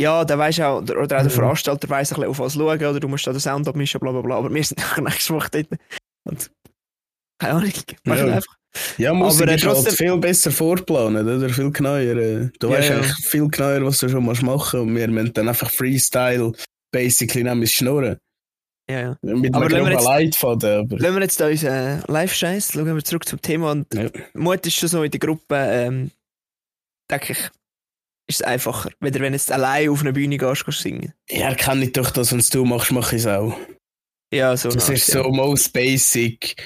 [0.00, 1.30] ja, dann weisst du auch, oder, auch der Mhm.
[1.30, 4.10] Veranstalter weiss ein bisschen auf was schauen, oder du musst da den Sound abmischen, bla
[4.10, 4.36] bla bla.
[4.36, 5.68] Aber wir sind nachher nächstes Woche dort.
[6.24, 6.50] Und
[7.40, 7.72] keine Ahnung,
[8.04, 8.34] machen Ja.
[8.34, 8.56] einfach.
[8.98, 11.48] Ja, Musik Aber, äh, ist halt viel besser vorplanen, oder?
[11.48, 11.98] Viel genauer.
[11.98, 12.96] äh, Du Ja, weißt ja.
[12.96, 16.52] eigentlich viel genauer, was du schon musst machen und wir müssen dann einfach Freestyle
[16.92, 18.16] basically nämlich schnurren.
[18.90, 19.18] Ja, ja.
[19.22, 20.98] Mit Aber einem groben Leitfaden, aber...
[20.98, 23.70] Lassen wir jetzt da unseren Live-Scheiß, schauen wir zurück zum Thema.
[23.72, 24.10] Und Ja.
[24.34, 26.10] Mut ist schon so in der Gruppe, ähm,
[27.10, 27.38] denke ich,
[28.28, 28.90] ist es einfacher.
[29.00, 31.14] Weder wenn du jetzt allein auf einer Bühne gehst, gehst singen.
[31.30, 33.56] Ja, erkenne ich doch, dass wenn du machst, mache ich es auch.
[34.32, 34.68] Ja, so.
[34.68, 36.56] Das eine ist Art, so most basic.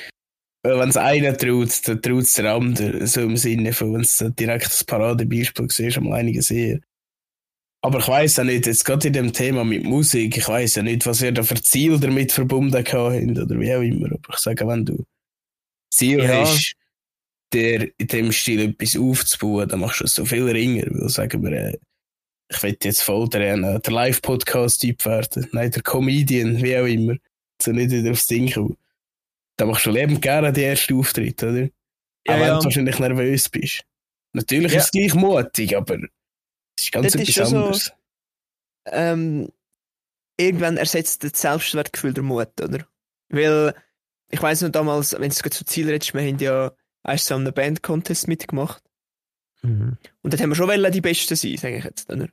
[0.62, 3.06] Wenn es einer traut, dann traut es der andere.
[3.06, 6.84] So im Sinne von, wenn es direkt das Paradebeispiel siehst, am einigen sehen.
[7.80, 10.82] Aber ich weiß ja nicht, jetzt gerade in dem Thema mit Musik, ich weiß ja
[10.82, 14.06] nicht, was ihr da für Ziel damit verbunden habt oder wie auch immer.
[14.06, 15.04] Aber ich sage, wenn du
[15.94, 16.40] Ziel Ja.
[16.40, 16.74] hast,
[17.52, 20.86] der in dem Stil etwas aufzubauen, dann machst du es so viel ringer.
[20.90, 21.78] Weil sagen wir, äh,
[22.50, 25.46] ich will jetzt voll der, äh, der Live-Podcast-Typ werden.
[25.52, 27.14] Nein, der Comedian, wie auch immer.
[27.62, 28.76] So nicht wieder aufs Ding kommen.
[29.58, 31.60] Da machst du lebend gerne die ersten Auftritte, oder?
[32.26, 32.58] Ja, Auch wenn ja.
[32.58, 33.82] du wahrscheinlich nervös bist.
[34.32, 34.78] Natürlich Ja.
[34.78, 37.92] ist es gleich mutig, aber es ist ganz Das ist etwas so- anderes.
[38.86, 39.48] ähm,
[40.38, 42.86] irgendwann ersetzt das Selbstwertgefühl der Mut, oder?
[43.30, 43.74] Weil,
[44.30, 46.72] ich weiß noch damals, wenn es zu Ziel redest, wir haben ja
[47.04, 48.82] erst so einen Band-Contest mitgemacht.
[49.62, 49.96] Mhm.
[50.22, 52.08] Und dort haben wir schon wollen, die Besten sein, sage ich jetzt.
[52.10, 52.28] Oder?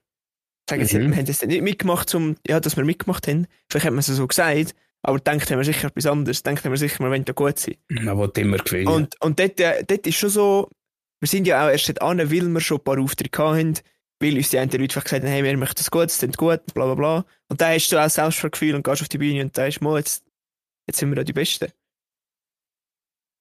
[0.70, 1.10] Sage jetzt, Mhm.
[1.12, 3.48] wir haben das dann nicht mitgemacht, zum, ja, dass wir mitgemacht haben.
[3.70, 6.42] Vielleicht hat man es so gesagt, aber denkt haben wir sicher etwas anderes.
[6.42, 7.76] Denkt haben wir sicher, wir wollen da gut sein.
[7.90, 8.88] Man will immer gewinnen.
[8.88, 10.70] Und, und dort, äh, dort ist schon so,
[11.20, 13.76] wir sind ja auch erst dort an, weil wir schon ein paar Aufträge hatten,
[14.20, 16.74] weil uns die einen Leute gesagt haben, hey, wir möchten das gut, es sind gut,
[16.74, 17.26] bla bla bla.
[17.50, 19.98] Und da hast du auch Selbstwertgefühl und gehst auf die Bühne und da ist mal,
[19.98, 20.26] jetzt,
[20.88, 21.72] jetzt sind wir da die Besten.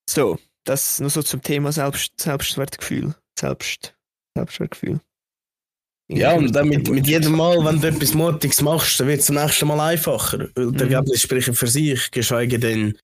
[0.09, 3.14] So, das nur so zum Thema Selbst, Selbstwertgefühl.
[3.38, 3.96] Selbst,
[4.37, 5.00] Selbstwertgefühl.
[6.09, 9.27] Ja, und dann mit, mit jedem Mal, wenn du etwas Mutiges machst, dann wird es
[9.27, 10.51] das nächste Mal einfacher.
[10.55, 10.93] Weil die Mhm.
[10.93, 12.99] Ergebnisse sprechen für sich, geschweige denn,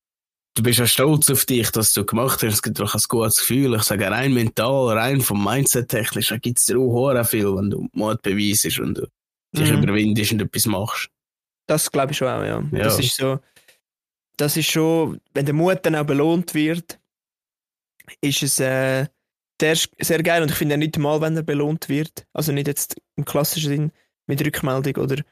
[0.55, 2.53] du bist ja stolz auf dich, dass du gemacht hast.
[2.55, 3.75] Es gibt doch ein gutes Gefühl.
[3.77, 7.71] Ich sage, rein mental, rein vom Mindset technisch, da gibt es dir auch viel, wenn
[7.71, 9.07] du Mut beweisst und du
[9.57, 9.83] dich Mhm.
[9.83, 11.09] überwindest und etwas machst.
[11.67, 12.63] Das glaube ich schon auch, ja.
[12.73, 12.79] Ja.
[12.85, 13.39] Das ist so,
[14.37, 16.99] das ist schon, wenn der Mut dann auch belohnt wird,
[18.21, 19.07] ist es äh,
[19.61, 22.27] sehr, sehr geil und ich finde auch nicht mal, wenn er belohnt wird.
[22.33, 23.93] Also nicht jetzt im klassischen Sinn
[24.27, 25.23] mit Rückmeldung oder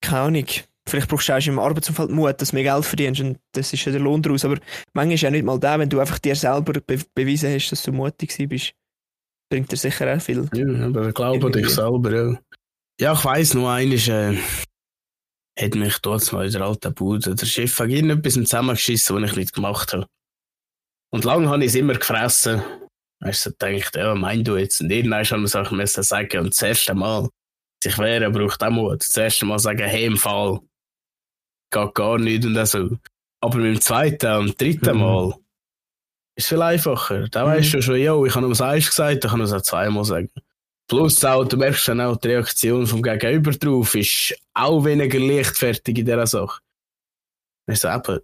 [0.00, 0.46] keine Ahnung.
[0.88, 3.84] Vielleicht brauchst du auch im Arbeitsumfeld Mut, dass du mehr Geld verdienst und das ist
[3.84, 4.44] ja der Lohn daraus.
[4.44, 4.58] Aber
[4.92, 7.82] manchmal ist ja nicht mal der, wenn du einfach dir selber be bewiesen hast, dass
[7.82, 8.72] du mutig bist,
[9.50, 10.48] bringt dir sicher auch viel.
[10.54, 12.38] Ja, aber glaube dich selber, ja.
[13.00, 14.36] Ja, ich weiss, nur eines, äh,
[15.58, 19.36] hat mich dort mal in der alten Bude, der Chef hat irgendetwas zusammengeschissen, was ich
[19.36, 20.06] nicht gemacht habe.
[21.12, 22.62] Und lange habe ich es immer gefressen.
[23.20, 24.80] Weißt du, gedacht, ja, mein du jetzt?
[24.80, 27.28] Und irgendwann haben wir Sachen müssen sagen, und das erste Mal,
[27.82, 29.00] sich wehren, braucht auch Mut.
[29.00, 30.60] Das erste Mal sagen, hey, im Fall,
[31.72, 32.98] geht gar nicht und so.
[33.40, 35.00] Aber mit dem zweiten und dritten Mhm.
[35.00, 35.34] Mal
[36.36, 37.28] ist viel einfacher.
[37.28, 37.50] Da Mhm.
[37.50, 39.62] weißt du schon, jo, ich habe nur das eins gesagt, dann kann ich es auch
[39.62, 40.30] zweimal sagen.
[40.88, 45.98] Plus auch, du merkst dann auch, die Reaktion vom Gegenüber drauf ist auch weniger leichtfertig
[45.98, 46.60] in dieser Sache.
[47.66, 48.20] Also eben,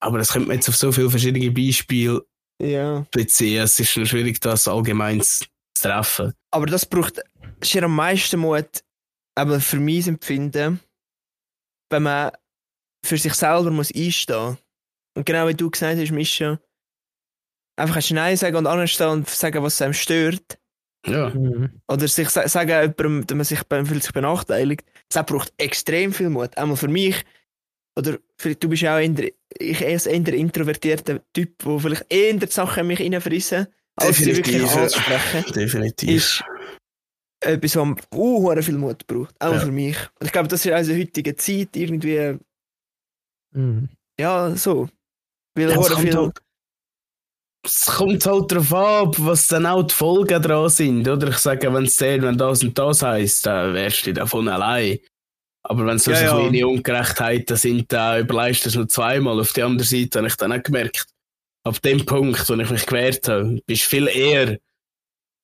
[0.00, 2.24] aber das könnte man jetzt auf so viele verschiedene Beispiele
[2.60, 3.06] Ja.
[3.12, 3.62] beziehen.
[3.62, 5.44] Es ist schwierig, das allgemein zu
[5.80, 6.32] treffen.
[6.50, 7.20] Aber das braucht
[7.62, 8.82] schier am meisten Mut,
[9.36, 10.80] aber für mein Empfinden,
[11.90, 12.32] wenn man
[13.06, 14.58] für sich selber muss einstehen
[15.16, 16.58] Und genau wie du gesagt hast, Mischa,
[17.76, 20.58] einfach kannst Nein sagen und anstehen und sagen, was einem stört.
[21.06, 21.80] Ja, Mhm.
[21.86, 24.84] Oder sich sa- sagen jemandem, dass man sich, man fühlt sich benachteiligt.
[25.10, 26.58] Das braucht extrem viel Mut.
[26.58, 27.24] Einmal für mich,
[27.98, 32.06] oder vielleicht, du bist ja auch eher, ich eher ein eher introvertierter Typ, wo vielleicht
[32.12, 35.52] eher die Sachen in mich reinfressen, als sie wirklich anzusprechen.
[35.52, 36.08] definitiv.
[36.10, 36.44] Ist
[37.40, 39.34] etwas, was uh, hure viel Mut braucht.
[39.40, 39.60] Auch Ja.
[39.60, 39.96] für mich.
[40.20, 42.38] Und ich glaube, das ist also in der heutigen Zeit irgendwie,
[43.54, 43.88] Mhm.
[44.20, 44.88] ja, so.
[45.54, 46.16] Weil Ja, es, kommt viel.
[46.16, 46.38] halt,
[47.64, 51.08] es kommt halt darauf ab, was dann auch die Folgen dran sind.
[51.08, 54.98] Oder ich sage, wenn es wenn das und das heisst, dann wärst du davon allein.
[55.70, 56.48] Aber wenn so Ja, so ja.
[56.48, 59.38] kleine Ungerechtheiten sind, dann überleist du es nur zweimal.
[59.38, 61.06] Auf der anderen Seite habe ich dann auch gemerkt,
[61.64, 64.58] ab dem Punkt, wo ich mich gewehrt habe, bist du viel eher,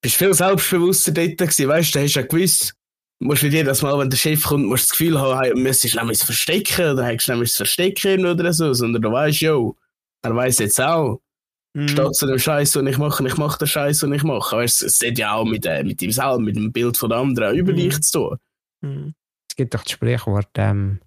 [0.02, 1.68] bist viel selbstbewusster dort gewesen.
[1.68, 2.74] Weißt du, da hast du ja gewusst,
[3.20, 5.54] du musst nicht jedes Mal, wenn der Chef kommt, musst du das Gefühl haben, hey,
[5.54, 9.76] müsstest du nämlich verstecken oder du nämlich das Verstecken oder so, sondern du weißt, jo,
[10.22, 11.20] er weiß jetzt auch,
[11.76, 11.88] Mhm.
[11.88, 14.56] statt zu dem Scheiß, den ich mache, ich mache den Scheiß, den ich mache.
[14.56, 17.08] Weißt, du, es hat ja auch mit, äh, mit ihm selber, mit dem Bild von
[17.10, 17.76] der anderen über Mhm.
[17.76, 18.38] dich zu tun.
[18.80, 19.14] Mhm.
[19.54, 20.98] Es gibt doch das Sprichwort, ähm,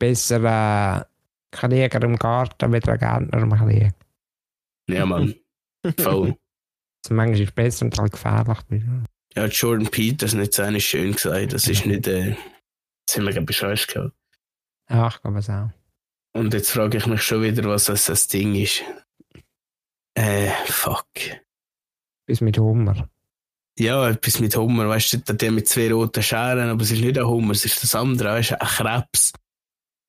[0.00, 1.04] besser äh,
[1.52, 3.92] Krieger im Garten mit einem Gärtner im Krieg.
[4.90, 5.36] Ja, Mann.
[6.00, 6.36] Voll.
[7.04, 8.58] Also manchmal ist es besser und halt gefährlich.
[9.36, 11.52] Ja, Jordan Peterson hat es eigentlich schön gesagt.
[11.52, 12.34] Das ist nicht, äh,
[13.06, 14.16] das haben wir gerade bescheuert gehabt.
[14.90, 15.70] Ja, ich glaube es auch.
[16.32, 18.82] Und jetzt frage ich mich schon wieder, was das, das Ding ist.
[20.14, 21.06] Äh, fuck.
[22.26, 23.08] Bis mit Hummer.
[23.78, 27.16] Ja, etwas mit Hummer, weißt du, der mit zwei roten Scheren, aber es ist nicht
[27.16, 29.32] ein Hummer, es ist das andere, weißt du, ein Krebs.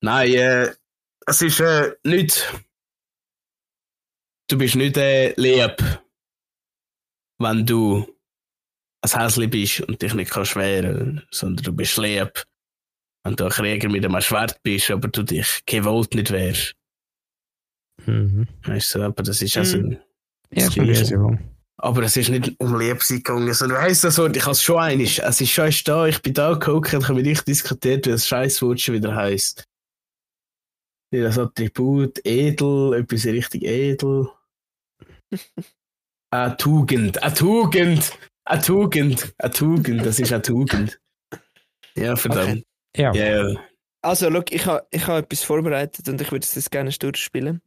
[0.02, 0.74] Nein, äh,
[1.26, 2.52] es ist äh, nicht.
[4.48, 5.76] Du bist nicht äh, lieb,
[7.38, 8.12] wenn du
[9.02, 12.44] ein Häsli bist und dich nicht kannst wehren, sondern du bist lieb,
[13.22, 16.74] wenn du ein Krieger mit einem Schwert bist, aber du dich gewollt nicht wehrst.
[18.04, 18.48] Mhm.
[18.64, 19.78] Weißt du, aber das ist also.
[19.78, 19.98] Mhm.
[20.50, 20.68] Ja,
[21.82, 24.62] Aber es ist nicht um Liebsein gegangen, sondern weißt du, das Wort, ich habe es
[24.62, 25.22] schon einig.
[25.22, 28.26] Es ist schon da, ich bin da geguckt und habe mit dich diskutiert, wie das
[28.26, 29.64] Scheißwort schon wieder heisst.
[31.10, 34.28] Wie das Attribut, edel, etwas richtig edel.
[36.32, 38.12] Eine Tugend, eine Tugend,
[38.44, 41.00] eine Tugend, eine Tugend, das ist eine Tugend.
[41.96, 42.64] Ja, verdammt.
[42.96, 43.12] Ja.
[43.12, 43.60] Ja, ja.
[44.00, 47.60] Also, look, ich habe ich ha etwas vorbereitet und ich würde das gerne durchspielen.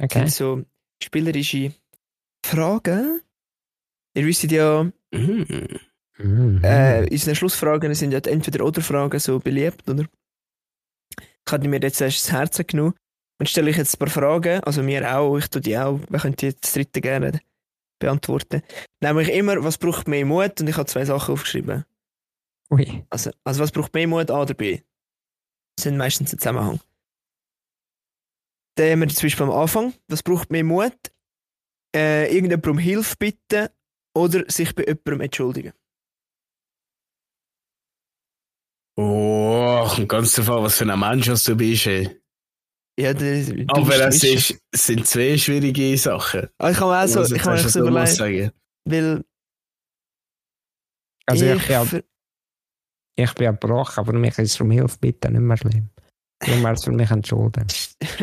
[0.00, 0.26] Okay.
[0.26, 0.64] so
[1.00, 1.74] spielerische
[2.44, 3.22] Fragen.
[4.14, 5.68] Ihr wisst ja, Mhm.
[6.18, 6.60] Mhm.
[6.62, 10.06] äh, unsere Schlussfragen sind ja die Entweder-Oder-Fragen so beliebt, oder?
[11.46, 12.94] Ich habe mir jetzt erst das Herz genommen
[13.38, 16.18] und stelle ich jetzt ein paar Fragen, also mir auch, ich tue die auch, wir
[16.20, 17.40] können die jetzt das dritte gerne
[17.98, 18.62] beantworten.
[19.00, 20.60] Nämlich immer, was braucht mehr Mut?
[20.60, 21.84] Und ich habe zwei Sachen aufgeschrieben.
[22.70, 23.04] Ui.
[23.10, 24.80] Also, also was braucht mehr Mut, A oder B?
[25.76, 26.80] Das sind meistens im Zusammenhang.
[28.76, 30.96] Dann haben wir zum Beispiel am Anfang, was braucht mehr Mut?
[31.94, 33.68] Äh, irgendjemand um Hilfe bitten
[34.14, 35.72] oder sich bei jemandem entschuldigen.
[38.96, 42.22] Oh, kommt ganz drauf an, was für ein Mensch was du bist, ey.
[43.00, 46.48] Ja, das, du Aber es ist, es sind zwei schwierige Sachen.
[46.58, 48.50] Ah, ich kann mir auch so, ich kann mir du so überlegen, sagen.
[48.84, 49.24] weil
[51.26, 52.02] Also ich, ich, bin,
[53.16, 55.88] ich bin gebrochen, aber mich ist es um Hilfe bitte nicht mehr schlimm.
[56.44, 57.66] Es für mich entschuldigen.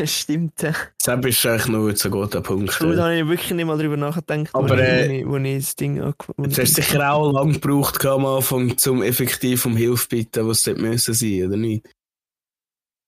[0.04, 0.60] stimmt.
[0.62, 0.74] ja.
[1.00, 2.78] Deshalb ist eigentlich nur so guter Punkt.
[2.78, 5.36] Gut, da habe ich wirklich nicht mal drüber nachgedacht, Aber, wo, ich, äh, ich, wo
[5.36, 9.76] ich das Ding angefangen Du hast sicher auch lange gebraucht am Anfang, zum effektiv um
[9.76, 11.88] Hilfe bitten, was dort müssen sein, oder nicht?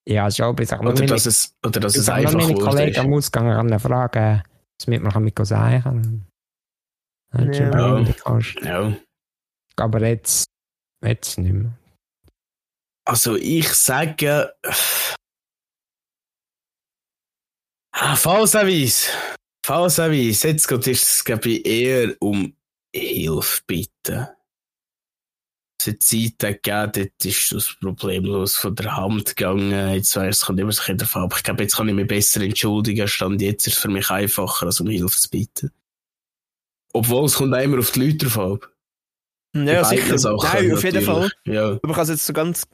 [0.09, 2.55] Ja, schon, ich noch Oder meine, dass es, oder dass es ich noch einfach meine
[2.55, 2.99] Kollegen ist.
[2.99, 4.43] am Ausgang an fragen,
[4.79, 6.27] was mit mir mit sagen kann.
[7.35, 8.05] Ja.
[8.25, 8.61] kannst.
[8.63, 8.93] Ja.
[9.77, 10.47] Aber jetzt,
[11.05, 11.73] jetzt nicht mehr.
[13.05, 14.55] Also ich sage.
[17.93, 19.11] Ah, Fallservice.
[19.65, 20.43] Fallservice.
[20.45, 22.57] Jetzt geht es, glaube ich, eher um
[22.95, 24.29] Hilfe bitten.
[25.81, 29.95] Es hat Zeiten gegeben, dort ist das problemlos von der Hand gegangen.
[29.95, 31.35] Jetzt weiss, es kommt immer so ein bisschen davon ab.
[31.37, 33.09] Ich glaube, jetzt kann ich mich besser entschuldigen.
[33.09, 35.73] Stand jetzt ist es für mich einfacher, als um Hilfe zu bitten.
[36.93, 38.73] Obwohl, es kommt auch immer auf die Leute drauf ab.
[39.55, 40.19] Ja, sicher.
[40.19, 41.33] Sachen, Nein, auf jeden Fall.
[41.45, 41.71] Ja.
[41.73, 42.65] Aber ich habe es jetzt so ganz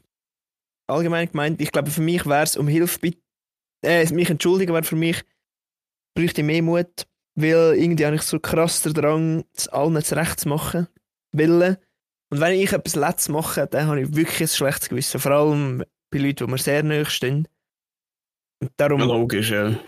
[0.88, 1.60] allgemein gemeint.
[1.60, 3.22] Ich glaube, für mich wäre es um Hilfe bitten,
[3.84, 5.22] äh, mich entschuldigen wäre für mich,
[6.14, 10.40] bräuchte ich mehr Mut, weil irgendwie habe ich so krass den Drang, es allen zurecht
[10.40, 10.88] zu machen,
[11.32, 11.76] willen.
[12.30, 15.20] Und wenn ich etwas Letztes mache, dann habe ich wirklich ein schlechtes Gewissen.
[15.20, 17.48] Vor allem bei Leuten, die mir sehr nahe stehen.
[18.60, 19.78] Und darum, Logisch, ja.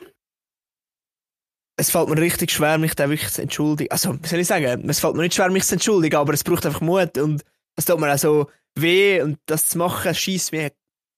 [1.77, 3.91] es fällt mir richtig schwer, mich da wirklich zu entschuldigen.
[3.91, 4.89] Also, wie soll ich sagen?
[4.89, 7.43] Es fällt mir nicht schwer, mich zu entschuldigen, aber es braucht einfach Mut und
[7.77, 10.73] es tut mir auch so weh und das zu machen, schießt mich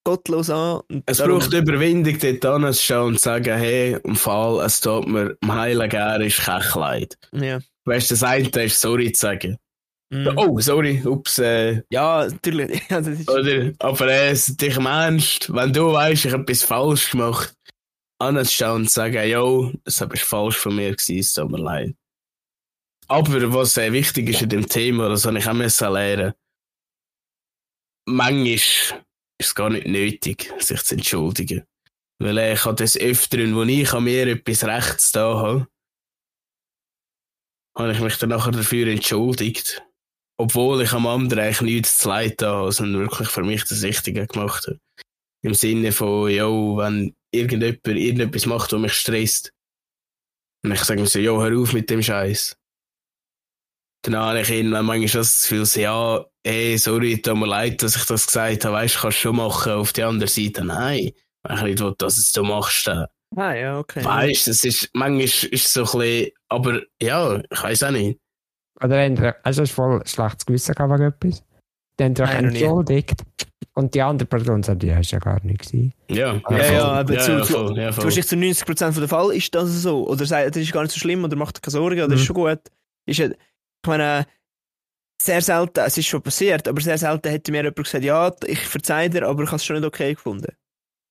[0.05, 0.83] gottlos an.
[1.07, 6.23] Es braucht Überwindung, dort hinzuschauen und zu sagen, hey, im Fall, es tut mir gern,
[6.23, 7.19] ist kein Kleid.
[7.33, 7.61] Ja.
[7.85, 9.59] Weißt du, das eine ist sorry zu sagen.
[10.11, 10.33] Mhm.
[10.37, 12.83] Oh, sorry, ups, äh, Ja, natürlich.
[12.91, 17.55] Ja, oder, aber äh, dich im Ernst, wenn du weißt, ich habe etwas falsch gemacht,
[18.23, 21.95] hinzuschauen und zu sagen, yo, das war falsch von mir gewesen, es tut mir leid.
[23.09, 26.35] Aber was sehr wichtig ist in dem Thema, das habe ich auch lernen,
[28.07, 29.03] manchmal
[29.47, 31.65] ist gar nicht nötig, sich zu entschuldigen.
[32.19, 35.69] Weil äh, ich habe das Öfteren, wo ich an mir etwas Rechts da habe,
[37.77, 39.83] habe ich mich dann nachher dafür entschuldigt.
[40.39, 44.27] Obwohl ich am anderen eigentlich nichts zu leid habe, sondern wirklich für mich das Richtige
[44.27, 44.79] gemacht habe.
[45.45, 49.53] Im Sinne von, yo, wenn irgendjemand irgendetwas macht, was mich stresst,
[50.65, 52.57] und ich sage ihm so, yo, hör auf mit dem Scheiß.
[54.03, 58.05] Dann habe ich irgendwann manchmal das Gefühl, ja, ey, sorry, tut mir leid, dass ich
[58.05, 59.73] das gesagt habe, weißt du, kannst du schon machen.
[59.73, 61.11] Auf der anderen Seite, nein,
[61.45, 64.05] wenn ich nicht will, dass es du machst, dann ah, ja, okay.
[64.05, 67.91] Weißt du, es ist, manchmal ist es so ein bisschen, aber ja, ich weiß auch
[67.93, 68.19] nicht.
[68.81, 71.45] Oder wenn ihr, also es ist voll schlechtes Gewissen gehabt wegen etwas.
[71.97, 72.47] Dann nie.
[72.63, 73.23] entschuldigt.
[73.75, 75.95] Und die andere Person sagt, ja, ist ja gar nicht gewesen.
[76.11, 76.59] Ja, Ja, voll.
[76.59, 78.11] ja, aber ja, zu- ja, zu- voll, ja, voll.
[78.11, 80.09] Zu 90% der Fall ist das so.
[80.09, 82.15] Oder sagt, das ist gar nicht so schlimm oder macht keine Sorgen oder Mhm.
[82.15, 82.59] ist schon gut.
[83.07, 83.29] Ist ja,
[83.83, 84.27] ich meine,
[85.21, 88.61] sehr selten, es ist schon passiert, aber sehr selten hätte mir jemand gesagt, ja, ich
[88.61, 90.53] verzeih dir, aber ich habe es schon nicht okay gefunden.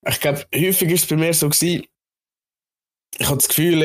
[0.07, 1.85] Ich glaube, häufig ist es bei mir so gewesen,
[3.17, 3.81] ich habe das Gefühl,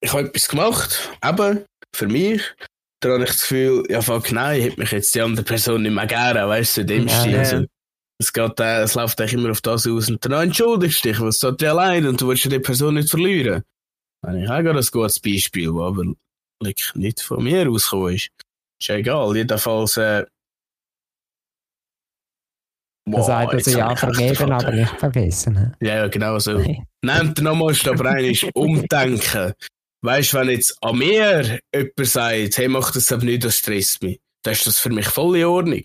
[0.00, 1.64] ich habe etwas gemacht, eben,
[1.94, 2.42] für mich.
[3.00, 5.92] Dann habe ich das Gefühl, ja, fuck, nein, hätte mich jetzt die andere Person nicht
[5.92, 7.32] mehr gerne, weißt du, in dem Ja, Stil.
[7.32, 7.38] ja.
[7.40, 7.66] Also,
[8.18, 11.20] es, geht, äh, es läuft eigentlich immer auf das aus und dann entschuldigst du dich,
[11.20, 13.64] was tut dir allein und du willst ja die Person nicht verlieren.
[14.22, 16.04] Ich habe gerade ein gutes Beispiel, aber
[16.64, 18.28] like, nicht von mir ausgekommen ist.
[18.80, 20.24] Ist ja egal, jedenfalls, äh,
[23.10, 25.74] Er sagt jetzt also ja, vergeben, aber nicht vergessen.
[25.80, 26.58] Ja, ja, genau so.
[26.58, 29.52] Nehmt ihr nochmal aber einmal umdenken.
[30.04, 34.02] Weißt du, wenn jetzt an mir jemand sagt, hey, mach das aber nicht, das stresst
[34.02, 35.82] mich, dann ist das für mich voll in Ordnung.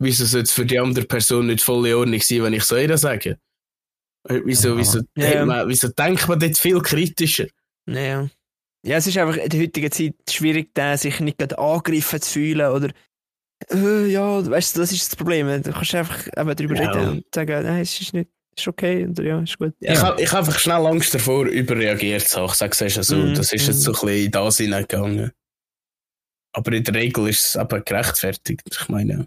[0.00, 2.76] Wieso soll es für die andere Person nicht voll in Ordnung sein, wenn ich so
[2.76, 3.38] ihr sage?
[4.28, 4.76] Äh, Wieso, Ja.
[4.78, 5.24] wieso, Ja.
[5.24, 7.46] hey, man, wieso denkt man dort viel kritischer?
[7.86, 8.28] Naja.
[8.86, 12.32] Ja, es ist einfach in der heutigen Zeit schwierig, da sich nicht gerade angegriffen zu
[12.32, 12.90] fühlen oder
[13.72, 15.48] äh, ja, weißt du, das ist das Problem.
[15.62, 16.90] Du kannst einfach eben darüber Ja.
[16.92, 19.74] reden und sagen, nein, es ist nicht, es ist okay oder ja, ist gut.
[19.80, 22.46] Ich habe ich hab einfach schnell Angst davor, überreagiert zu haben.
[22.50, 23.80] Ich sage es also, Mhm, das ist jetzt mhm.
[23.80, 25.32] so ein bisschen in das hineingegangen.
[26.52, 28.62] Aber in der Regel ist es eben gerechtfertigt.
[28.70, 29.26] Ich meine,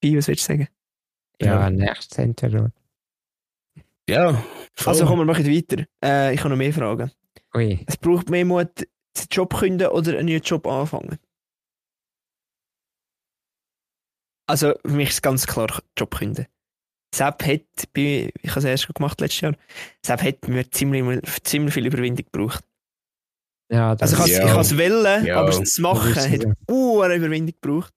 [0.00, 0.68] Wie, was willst du sagen?
[1.40, 1.70] Ja, Ja.
[1.70, 2.72] nächstes entweder.
[4.08, 4.32] ja.
[4.74, 4.92] voll.
[4.94, 5.84] Also komm, wir machen weiter.
[6.04, 7.12] Äh, ich habe noch mehr Fragen.
[7.56, 7.84] Ui.
[7.86, 11.18] Es braucht mehr Mut, den Job künden oder einen neuen Job anfangen.
[14.48, 16.46] Also für mich ist ganz klar Job künden.
[17.14, 19.56] Sepp hat, bei, ich habe es erst gemacht letztes Jahr,
[20.04, 22.64] Sepp hat mir ziemlich, ziemlich viel Überwindung gebraucht.
[23.70, 25.40] Ja, das Also ich habe es wollen, Ja.
[25.40, 27.92] aber es zu machen Das hat eine Überwindung gebraucht.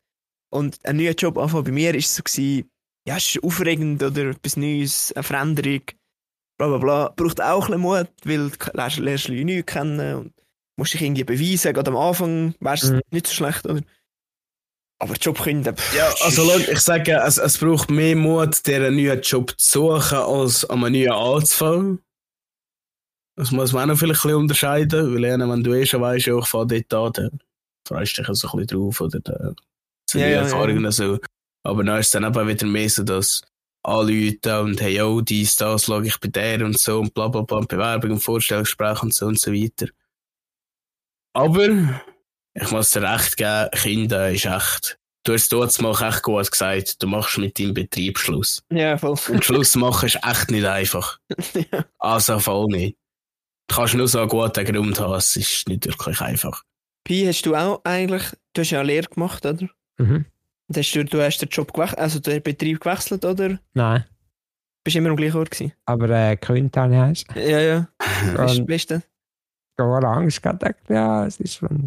[0.54, 2.70] Und ein neuer Job anfangen bei mir ist so gewesen,
[3.08, 5.82] ja, es ist aufregend oder etwas Neues, eine Veränderung,
[6.58, 7.10] bla bla bla.
[7.16, 10.34] Braucht auch ein bisschen Mut, weil du lernst, lernst Leute neu kennen und
[10.78, 11.74] musst dich irgendwie beweisen.
[11.74, 13.02] Gerade am Anfang wärst du Mhm.
[13.12, 13.82] nicht so schlecht, oder?
[15.00, 18.96] Aber Job künden, Ja, also schau, ich sage, es, es braucht mehr Mut, dir einen
[18.96, 22.00] neuen Job zu suchen, als an einen neuen anzufangen.
[23.38, 26.00] Das muss man auch noch vielleicht ein bisschen unterscheiden, weil ja, wenn du eh schon
[26.02, 27.40] weißt, ja, ich fahre dort an, dann
[27.86, 29.56] freust du dich auch so ein bisschen drauf oder dann
[30.10, 31.20] sind Ja, die ja, Erfahrungen so.
[31.64, 33.42] Aber dann ist es dann eben wieder mehr so, dass
[33.86, 37.42] anrufen und hey, yo, dies, das, schau ich bei der und so und bla bla
[37.42, 39.88] bla, Bewerbung und Vorstellungsgespräch und so und so weiter.
[41.34, 41.68] Aber
[42.54, 44.98] ich muss dir recht geben, Kinder ist echt.
[45.24, 48.64] Du hast dort mal echt gut gesagt, du machst mit deinem Betrieb Schluss.
[48.72, 49.18] Ja, voll.
[49.30, 51.20] Und Schluss machen ist echt nicht einfach.
[51.54, 51.86] ja.
[52.00, 52.98] Also voll nicht.
[53.68, 56.64] Du kannst nur so einen guten Grund haben, es ist nicht wirklich einfach.
[57.04, 58.24] Pi, hast du auch eigentlich,
[58.54, 59.68] du hast ja eine Lehre gemacht, oder?
[59.98, 60.26] Mhm.
[60.68, 63.60] Und hast du, du hast den Job gewechselt, also den Betrieb gewechselt, oder?
[63.74, 64.04] Nein,
[64.84, 65.74] Bist du immer am gleichen Ort gewesen?
[65.86, 67.26] aber äh, gekündigt habe ich.
[67.36, 67.88] Ja, ja.
[68.38, 69.02] Bist, Und bist du?
[69.78, 71.86] gar Angst gehabt, dachte, ja, es ist schon.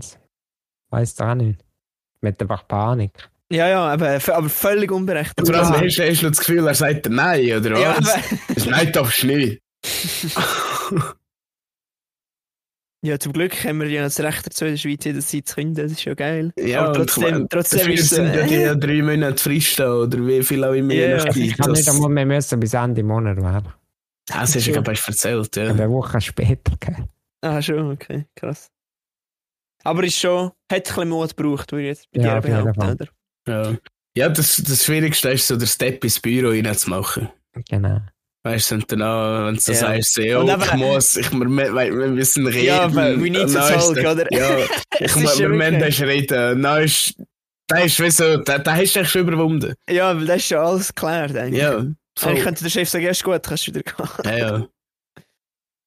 [0.91, 1.65] Weiß doch auch nicht.
[2.21, 3.29] Mit einfach Panik.
[3.51, 5.47] Ja, ja, aber, aber völlig unberechtigt.
[5.47, 5.81] Vor allem Ja.
[5.81, 8.13] hast, hast du das Gefühl, er sagt nein, oder Ja, was?
[8.15, 8.23] aber,
[8.55, 9.63] Das Nein darfst du nicht.
[13.03, 15.75] ja, zum Glück haben wir ja das Recht dazu, in der Schweiz jederzeit zu künden,
[15.75, 16.53] das ist ja geil.
[16.59, 19.95] Ja, aber trotzdem, trotzdem dafür ist es sind ja äh, die drei Monate Frist da,
[19.95, 21.37] oder wie viel auch immer je ja.
[21.37, 23.73] Ich kann nicht einmal mehr müssen bis Ende Monat werden.
[24.27, 25.69] das hast du ja gerade erzählt, ja.
[25.69, 26.73] Eine Woche später.
[26.81, 27.09] gell.
[27.41, 28.69] Ah, schon, okay, krass.
[29.85, 32.83] Aber ist schon, hat ein bisschen Mut gebraucht, würde ich jetzt bei Ja, dir behaupten,
[32.83, 33.09] oder?
[33.47, 33.77] Ja,
[34.17, 37.29] ja das, das Schwierigste ist so, der Step ins Büro reinzumachen.
[37.69, 38.01] Genau.
[38.53, 39.79] Weißt du, und dann, auch, wenn du so Ja.
[39.79, 42.65] sagst, so, Und ich muss, ich, wir, wir, müssen reden.
[42.65, 44.27] Ja, aber we need to dann talk, der- oder?
[44.33, 44.59] Ja,
[45.01, 46.63] ich, wir müssen reden.
[46.63, 47.15] Dann ist,
[47.67, 49.75] da ist wie so, da, da hast du dich schon überwunden.
[49.91, 51.63] Ja, weil das ist schon alles geklärt eigentlich.
[51.63, 52.37] Ja, Eigentlich voll.
[52.39, 54.09] könnte der Chef sagen, ja, ist gut, kannst du wieder gehen.
[54.25, 54.69] Ja, ja.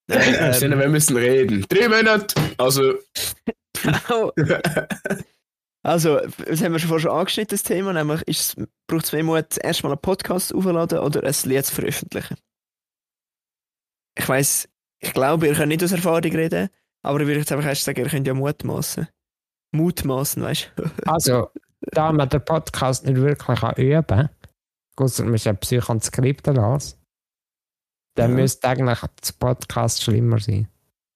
[0.62, 1.66] Nein, wir müssen reden.
[1.70, 2.36] Drei Monate.
[2.58, 2.96] Also,
[5.84, 9.12] Also, das haben wir schon vorher schon angeschnitten, das Thema, nämlich ist es, braucht es
[9.14, 12.38] mehr Mut, erstmal einen Podcast aufzuladen oder ein Lied zu veröffentlichen.
[14.18, 14.68] Ich weiss,
[15.00, 16.70] ich glaube, ihr könnt nicht aus Erfahrung reden,
[17.04, 19.08] aber ich würde jetzt einfach erst sagen, ihr könnt ja mutmaßen.
[19.74, 20.84] Mutmaßen, weißt du?
[21.06, 21.50] Also,
[21.92, 24.30] da man den Podcast nicht wirklich kann üben kann,
[24.98, 27.00] ausser man ist ein Psycho und Skripte las,
[28.16, 28.38] dann Ja.
[28.38, 30.68] müsste eigentlich das Podcast schlimmer sein.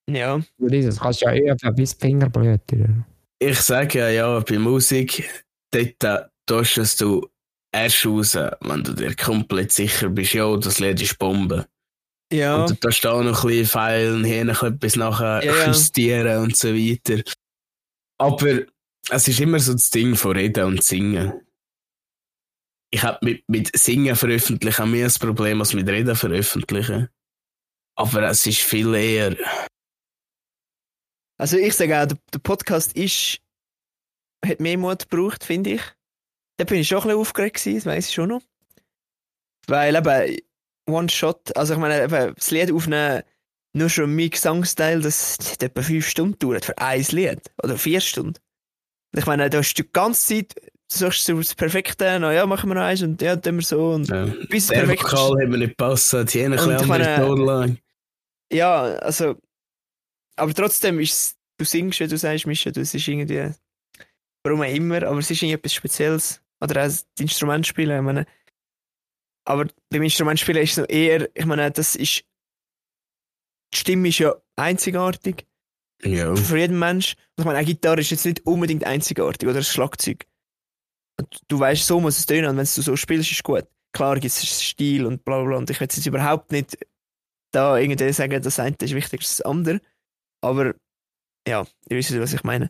[0.08, 0.40] ja.
[0.58, 3.04] Das kannst du ja üben, bis die Finger bluten.
[3.38, 5.28] ich sage ja, ja, bei Musik,
[5.70, 7.28] dort äh, tust du
[7.72, 11.66] erst raus, wenn du dir komplett sicher bist, ja, das Lied ist Bombe.
[12.32, 12.64] Ja.
[12.64, 17.22] Und da noch ein bisschen feilen, hier noch etwas nachher Ja, justieren und so weiter.
[18.18, 18.62] Aber
[19.10, 21.46] es ist immer so das Ding von Reden und Singen.
[22.90, 27.08] Ich habe mit, mit Singen veröffentlichen auch mehr ein Problem als mit Reden veröffentlichen.
[27.96, 29.36] Aber es ist viel eher.
[31.38, 33.40] Also ich sage auch, der, der Podcast ist,
[34.44, 35.82] hat mehr Mut gebraucht, finde ich.
[36.58, 38.42] Da bin ich schon ein bisschen aufgeregt gewesen, das weiss ich schon noch.
[39.66, 40.38] Weil eben,
[40.86, 43.22] One-Shot, also ich meine, eben, das Lied aufnehmen,
[43.72, 47.40] nur schon mein Gesangsteil, das hat etwa fünf Stunden gedauert für ein Lied.
[47.62, 48.38] Oder vier Stunden.
[49.12, 52.32] Und Ich meine, da hast du die ganze Zeit, du suchst so das Perfekte, na
[52.32, 54.26] ja, machen wir noch eins und ja, tun wir so und Ja.
[54.48, 55.12] bis Der perfekt ist.
[55.12, 57.76] Vokal hat mir nicht gepasst, die haben ein bisschen andere Tonlage.
[58.52, 59.34] Ja, also,
[60.36, 63.50] aber trotzdem ist es, du singst, wie du sagst, Mischa, das ist irgendwie,
[64.44, 66.40] warum auch immer, aber es ist irgendwie etwas Spezielles.
[66.60, 68.26] Oder auch das Instrument spielen, ich meine.
[69.46, 72.24] Aber beim Instrument spielen ist es noch eher, ich meine, das ist,
[73.72, 75.46] die Stimme ist ja einzigartig
[76.02, 76.34] Ja.
[76.34, 77.14] für jeden Mensch.
[77.14, 80.26] Und ich meine, eine Gitarre ist jetzt nicht unbedingt einzigartig oder ein Schlagzeug.
[81.18, 83.66] Und du weißt, so muss es tönen und wenn du so spielst, ist es gut.
[83.92, 86.76] Klar gibt es Stil und bla bla bla und ich will jetzt überhaupt nicht
[87.52, 89.80] da irgendwie sagen, das eine ist wichtiger als das andere.
[90.42, 90.74] Aber
[91.48, 92.68] ja, ihr wisst, was ich meine.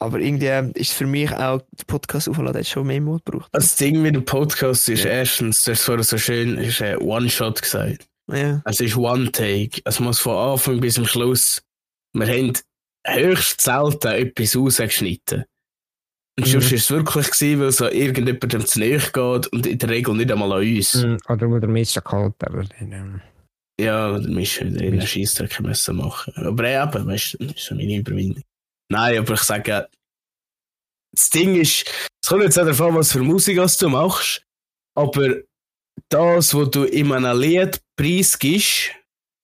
[0.00, 3.48] Aber irgendwie ist für mich auch der Podcast aufladen hat schon mehr Mut gebraucht.
[3.52, 5.10] Das Ding mit dem Podcast ist Ja.
[5.10, 8.06] erstens, das vorher so schön, ist ein One-Shot gesagt.
[8.30, 9.80] Ja, Es ist One-Take.
[9.84, 11.62] Es muss von Anfang bis zum Schluss.
[12.12, 12.52] Wir haben
[13.06, 15.44] höchst selten etwas rausgeschnitten.
[16.38, 16.50] Und Mhm.
[16.52, 20.14] sonst war es wirklich, gewesen, weil so irgendjemandem zu nahe geht und in der Regel
[20.14, 20.94] nicht einmal an uns.
[20.94, 21.18] Mhm.
[21.28, 21.68] Oder wo der
[22.60, 22.68] hat.
[22.80, 23.20] ähm,
[23.80, 26.32] Ja, dann müssen wir wieder in einen Scheissdreck müssen machen.
[26.36, 28.42] Aber ja, eben, weißt du, das ist so meine Überwindung.
[28.90, 29.88] Nein, aber ich sage,
[31.12, 31.84] das Ding ist,
[32.22, 34.42] es kommt jetzt auch davon, was für Musik was du machst,
[34.96, 35.36] aber
[36.08, 38.90] das, was du in einem Lied preisgibst,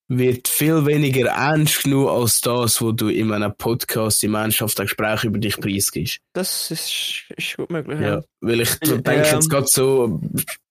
[0.08, 5.24] wird viel weniger ernst genug als das, was du in einem Podcast im ernsthaften Gespräch
[5.24, 6.18] über dich preisgibst.
[6.34, 8.00] Das ist, ist gut möglich.
[8.00, 8.24] Ja, Ja.
[8.42, 8.96] weil ich Ja.
[8.98, 10.20] denke jetzt gerade so,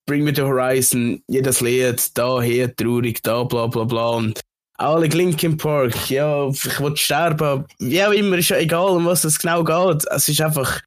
[0.05, 4.09] Bring Me the Horizon, jedes Lied, da, hier, traurig, da, bla bla bla.
[4.09, 4.41] Und
[4.75, 9.23] alle Linkin Park, ja, ich will sterben, wie auch immer, ist ja egal, um was
[9.23, 10.05] es genau geht.
[10.09, 10.81] Es ist einfach,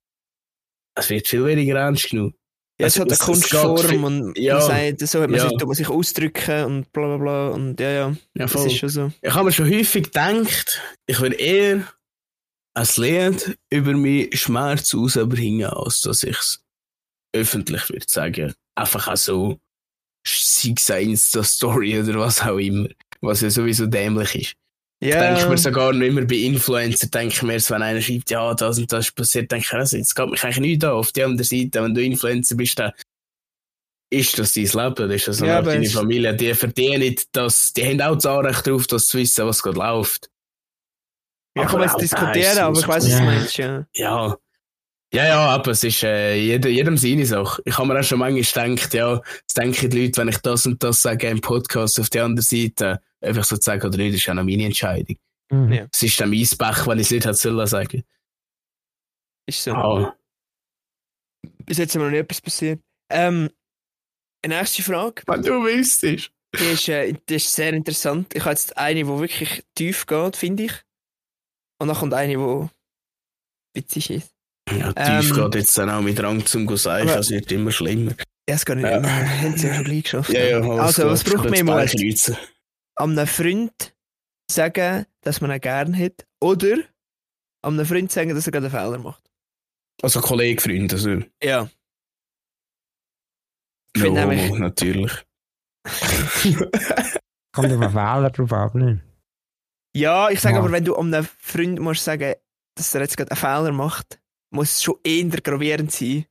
[0.96, 2.34] es wird viel weniger ernst genug.
[2.78, 4.54] Ja, es hat eine Kunstform und ja.
[4.58, 5.48] man sagt, so hat man Ja.
[5.48, 7.48] sich, man sich ausdrücken und bla bla bla.
[7.48, 9.12] Und ja, ja, Ja, das ist schon so.
[9.22, 11.86] Ich habe mir schon häufig gedacht, ich würde eher
[12.74, 16.60] ein Lied über meinen Schmerz rausbringen, als dass ich es
[17.34, 18.54] öffentlich würde sagen.
[18.74, 19.58] Einfach auch so,
[20.26, 22.88] sei es eine Insta-Story oder was auch immer.
[23.26, 24.54] Was ja sowieso dämlich ist.
[25.02, 28.54] Denke ich mir sogar noch immer bei Influencer, denke ich mir, wenn einer schreibt, ja,
[28.54, 30.92] das und das ist passiert, denke ich, also, jetzt geht mich eigentlich nicht an.
[30.92, 32.92] Auf der anderen Seite, wenn du Influencer bist, dann
[34.10, 37.84] ist das dein Leben, das ist das Ja, aber deine Familie, die verdienen das, die
[37.84, 40.30] haben auch das Anrecht darauf, das zu wissen, was gerade läuft.
[41.56, 43.30] ja, kann man jetzt diskutieren, da aber ich weiß, es- was du Ja.
[43.30, 43.86] meinst, ja.
[43.94, 44.36] Ja.
[45.14, 47.62] Ja, ja, aber es ist äh, jeder, jedem seine Sache.
[47.64, 50.66] Ich habe mir auch schon manchmal gedacht, ja, das denken die Leute, wenn ich das
[50.66, 54.26] und das sage im Podcast auf der anderen Seite, ich so sage oder nicht, ist
[54.26, 55.16] ja noch meine Entscheidung.
[55.50, 55.72] Mhm.
[55.72, 55.86] Ja.
[55.92, 58.02] Es ist dann mein Pech, wenn ich es nicht hätte sollen sagen.
[59.48, 59.72] Ist so.
[59.72, 60.16] Ah,
[61.64, 62.80] Bis jetzt haben wir noch nicht etwas passiert.
[63.10, 63.50] Ähm,
[64.44, 66.30] eine nächste Frage, wenn du wüsstest.
[66.58, 68.34] die ist, äh, die ist sehr interessant.
[68.34, 70.72] Ich habe jetzt eine, die wirklich tief geht, finde ich.
[71.78, 72.68] Und dann kommt eine, die
[73.74, 74.30] witzig ist.
[74.70, 78.12] Ja, Ähm, tief geht jetzt dann auch mit Rang zum Guseichen, es wird immer schlimmer.
[78.48, 78.84] Ja, es geht nicht.
[78.84, 79.00] Ja.
[79.00, 79.42] Ja.
[79.42, 80.30] Haben sie ja schon gleich geschafft.
[80.30, 82.36] Ja, ja, also, was braucht mehr Mut?
[82.96, 83.94] Einem Freund
[84.50, 86.26] sagen, dass man ihn gern hat.
[86.40, 86.76] Oder
[87.62, 89.30] an einem Freund sagen, dass er gerade einen Fehler macht.
[90.02, 91.20] Also Kollege, Freund, also.
[91.42, 91.68] Ja.
[93.94, 95.12] Ich No, nämlich- natürlich.
[97.52, 99.02] Kommt auf einen Fehler drauf ab, nicht?
[99.94, 100.60] Ja, ich sage Ja.
[100.60, 102.34] aber, wenn du an einem Freund musst sagen,
[102.76, 104.20] dass er jetzt gerade einen Fehler macht,
[104.52, 106.26] muss es schon eher gravierend sein.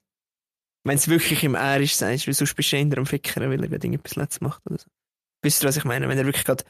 [0.86, 3.54] Wenn es wirklich im R ist, sagst, weil sonst bist du eher am Fickern, weil
[3.64, 4.88] er gerade irgendetwas Letztes macht oder so.
[5.46, 6.08] Wisst ihr, was ich meine?
[6.10, 6.64] Wenn er wirklich gerade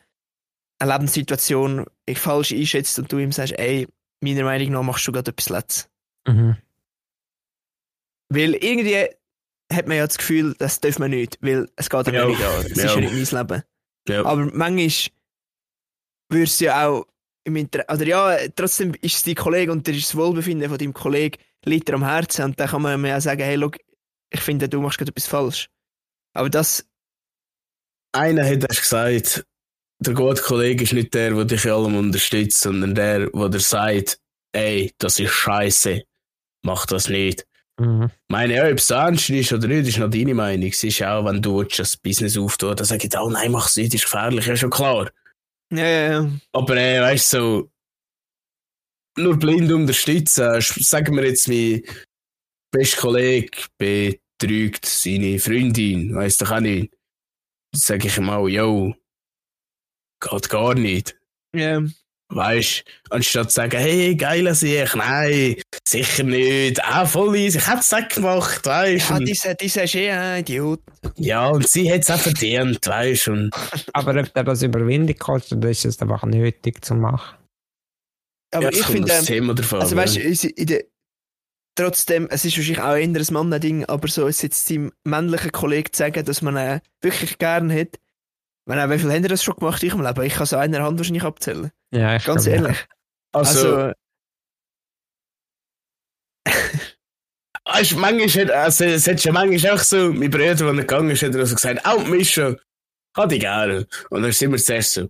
[0.79, 3.87] eine Lebenssituation falsch einschätzt und du ihm sagst, ey,
[4.21, 5.89] meiner Meinung nach machst du gerade etwas Letztes.
[6.27, 6.57] Mhm.
[8.29, 9.07] Weil irgendwie
[9.71, 12.13] hat man ja das Gefühl, das darf man nicht, weil es geht Ja.
[12.13, 12.65] ja nicht an.
[12.65, 12.85] Es Ja.
[12.85, 13.63] ist ja nicht mein Leben.
[14.07, 14.25] Ja.
[14.25, 15.11] Aber manchmal
[16.29, 17.05] würdest du ja auch
[17.45, 20.77] im Inter oder ja, trotzdem ist es dein Kollege und das ist das Wohlbefinden von
[20.77, 23.77] deinem Kollegen liegt dir am Herzen und dann kann man mir ja sagen, hey, look,
[24.31, 25.69] ich finde, du machst gerade etwas falsch.
[26.33, 26.85] Aber das,
[28.15, 29.45] Einer hat erst gesagt,
[29.99, 33.59] der gute Kollege ist nicht der, der dich in allem unterstützt, sondern der, der dir
[33.59, 34.19] sagt,
[34.53, 36.03] ey, das ist scheiße,
[36.63, 37.45] mach das nicht.
[37.77, 38.09] Mhm.
[38.29, 40.69] Meine, ja, ob es ernst ist oder nicht, ist noch deine Meinung.
[40.69, 43.93] Es ist auch, wenn du das Business auftun, dann sage ich, oh nein, mach's nicht,
[43.93, 45.11] ist gefährlich, ja schon klar.
[45.71, 46.31] ja, ja, ja.
[46.53, 47.71] Aber äh, weißt du, so,
[49.17, 50.61] nur blind unterstützen.
[50.61, 51.83] Sagen wir jetzt, mein
[52.71, 56.94] bester Kollege betrügt seine Freundin, weißt du auch nicht.
[57.75, 58.95] Sage ich ihm auch, yo,
[60.19, 61.15] geht gar nicht.
[61.53, 61.81] ja.
[62.29, 65.57] Weißt anstatt zu sagen, hey, geiler Sieg, nein,
[65.87, 69.93] sicher nicht, ah, voll easy, ich hätte es gemacht, weißt ja und, dieser, dieser ist
[69.93, 70.81] eh ein Idiot.
[71.17, 73.51] ja, und sie hat es auch verdient, weißt und,
[73.93, 77.37] Aber ob der das Überwindung kostet, ist es einfach nötig zu machen.
[78.51, 79.81] Aber ja, ich finde, das Thema davon.
[79.81, 80.49] also weißt du, ja.
[80.55, 80.83] in der,
[81.75, 85.91] trotzdem, es ist wahrscheinlich auch eher ein Mannending, aber so ist jetzt seinem männlichen Kollegen
[85.91, 87.99] zu sagen, dass man ihn wirklich gern hat.
[88.65, 90.23] Wenn er, wie viel haben das schon gemacht ich im Leben?
[90.23, 91.71] Ich kann so einer Hand wahrscheinlich abzählen.
[91.91, 92.87] Ja, ich Ganz ehrlich.
[93.31, 93.93] also, Also,
[97.67, 101.23] Weißt manchmal hat, also, es hat schon manchmal auch so, mein Bruder, der gegangen ist,
[101.23, 102.55] hat er also gesagt, oh, Mischa,
[103.15, 103.87] hat ich gerne.
[104.09, 105.09] Und dann sind wir zuerst so,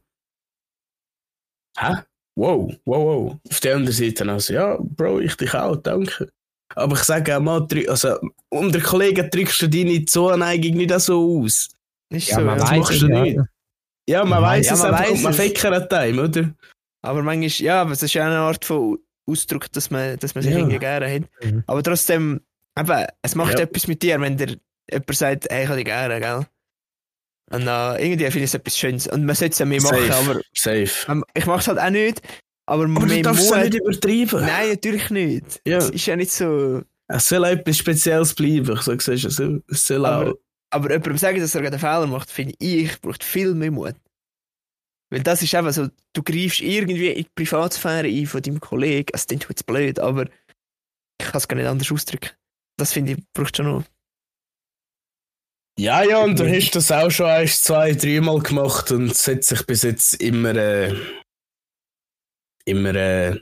[1.77, 1.95] hä?
[2.37, 3.39] Wow, wow, wow.
[3.49, 6.29] Auf der anderen Seite dann also, ja, Bro, ich dich auch, danke.
[6.73, 8.17] Aber ich sage auch mal, also,
[8.49, 11.69] unter Kollegen drückst du deine Zuneigung nicht so aus.
[12.09, 12.61] ist Ja, so, man ja.
[12.63, 13.21] das weiß machst es du ja.
[13.21, 13.39] nicht.
[14.09, 15.37] Ja, man Man weiß es ja, man einfach weiß man es.
[15.39, 16.53] fickert einem, oder?
[17.03, 18.97] Aber manchmal, ja, aber es ist ja eine Art von
[19.27, 20.59] Ausdruck, dass man, dass man sich Ja.
[20.59, 21.23] irgendwie gerne hat.
[21.43, 21.63] Mhm.
[21.67, 22.41] Aber trotzdem,
[22.77, 23.59] eben, es macht Ja.
[23.61, 24.57] etwas mit dir, wenn dir
[24.91, 26.45] jemand sagt, hey, ich habe dich gerne, gell?
[27.51, 29.07] Und äh, irgendwie finde ich es etwas Schönes.
[29.07, 30.13] Und man sollte es ja mehr machen, Safe.
[30.31, 31.11] aber Safe.
[31.11, 32.21] ähm, ich mache es halt auch nicht.
[32.67, 34.41] Aber, Aber du darfst es nicht übertreiben.
[34.45, 35.61] Nein, natürlich nicht.
[35.67, 35.77] Ja.
[35.77, 36.81] Es ist ja nicht so.
[37.07, 40.35] Es soll auch etwas Spezielles bleiben, so siehst du, es soll- Aber- auch...
[40.71, 43.95] Aber jemandem sagen, dass er einen Fehler macht, finde ich, braucht viel mehr Mut.
[45.11, 49.05] Weil das ist einfach so, du greifst irgendwie in die Privatsphäre ein von deinem Kollegen.
[49.13, 50.23] Es klingt jetzt blöd, aber
[51.21, 52.31] ich kann es gar nicht anders ausdrücken.
[52.77, 53.83] Das finde ich, braucht schon noch.
[55.77, 59.43] Ja, ja, und du hast das auch schon ein, zwei, dreimal gemacht und es hat
[59.43, 60.95] sich bis jetzt immer, äh,
[62.65, 63.39] immer äh,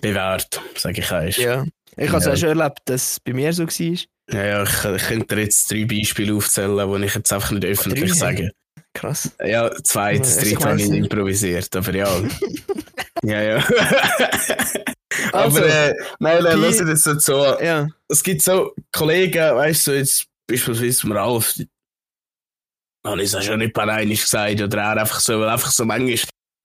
[0.00, 1.36] bewährt, sage ich eins.
[1.36, 1.64] Ja.
[1.96, 2.32] Ich habe es Ja.
[2.32, 3.98] auch schon erlebt, dass es bei mir so war.
[4.30, 7.64] Ja, ja, ich, ich könnte dir jetzt drei Beispiele aufzählen, die ich jetzt einfach nicht
[7.64, 8.18] öffentlich Drei?
[8.18, 8.50] sage.
[8.94, 9.30] Krass.
[9.44, 11.04] Ja, zwei, das dritte habe ich nicht.
[11.04, 12.08] improvisiert, aber ja.
[13.22, 13.64] ja, ja.
[15.32, 17.60] Also, aber äh, nein, nein, lass ich das so so.
[17.60, 17.88] Ja.
[18.08, 21.54] Es gibt so Kollegen, weißt du, jetzt beispielsweise mir Ralf,
[23.06, 25.84] habe ich es auch schon nicht pareinisch gesagt, oder er einfach so, weil einfach so
[25.84, 26.18] manchmal,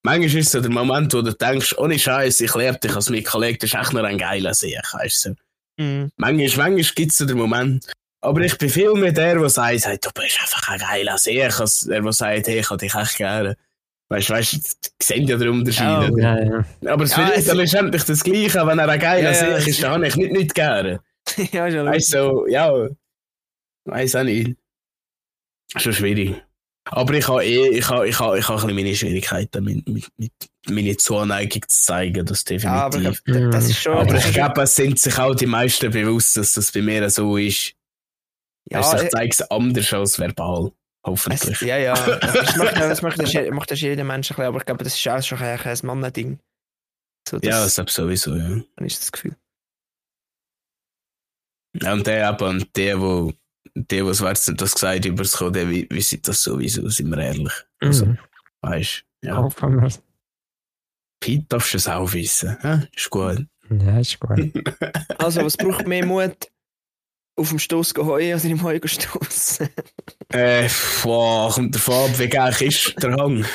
[0.04, 3.24] manchmal ist so der Moment, wo du denkst, ohne Scheiß, ich lerne dich als mein
[3.24, 5.36] Kollege, das ist echt nur ein geiler Sieg, weißt du.
[5.84, 6.12] Mhm.
[6.18, 7.92] Manchmal, manchmal gibt es so den Moment.
[8.22, 11.60] Aber ich bin viel mehr der, der sagt, sagt, du bist einfach ein geiler Sieg,
[11.60, 13.56] als der, der sagt, hey, ich habe dich echt gerne.
[14.10, 15.86] Weißt du, weißt, sehen ja den Unterschied.
[15.86, 16.18] Oder?
[16.18, 16.92] Ja, ja.
[16.92, 19.92] Aber es Ja, dann letztendlich das Gleiche, wenn er ein geiler Ja, Sieg ist, dann
[19.92, 21.00] habe ich nicht, nicht gerne.
[21.52, 22.72] ja, schon Weißt du, so, ja,
[23.86, 24.58] weiß auch nicht.
[25.78, 26.44] Schon schwierig.
[26.92, 30.32] Aber ich habe eh, ich habe, ich habe, ich habe meine Schwierigkeiten mit, mit, mit
[30.68, 33.52] meine Zuneigung zu zeigen, das Ja, aber ich definitiv.
[33.52, 33.98] das ist schon.
[33.98, 37.38] Aber ich glaube, es sind sich auch die meisten bewusst, dass das bei mir so
[37.38, 37.74] ist.
[38.66, 40.72] ja, Ja, ich äh, zeige es anders als verbal.
[41.06, 41.62] Hoffentlich.
[41.62, 41.94] es, ja, ja.
[41.94, 44.96] Das macht, das macht, das macht das jeder Mensch ein bisschen, aber ich glaube, das
[44.96, 46.40] ist auch schon ein, ein Mannending.
[47.28, 48.62] So, das, ja, das ist sowieso, ja.
[48.76, 49.36] dann ist das Gefühl.
[51.82, 53.32] Ja, Und der eben, und der, wo,
[53.76, 56.88] der, was weiß nicht, das gesagt über das Code, der wie, wie sieht das sowieso,
[56.90, 57.54] sind wir ehrlich.
[57.80, 58.18] Also, Mhm.
[58.62, 59.38] weißt du, ja.
[59.38, 60.02] Hoffen wir's.
[61.22, 62.58] Pete darfst du es auch wissen.
[62.64, 63.46] Ja, ist gut.
[63.70, 64.40] Ja, ist gut.
[65.20, 66.48] Also, was braucht mehr Mut?
[67.38, 69.70] Auf dem Stoß als in dem Heu stoßen?
[70.30, 70.70] Äh,
[71.04, 73.46] boah, kommt davon ab, wie geil ist der Hang.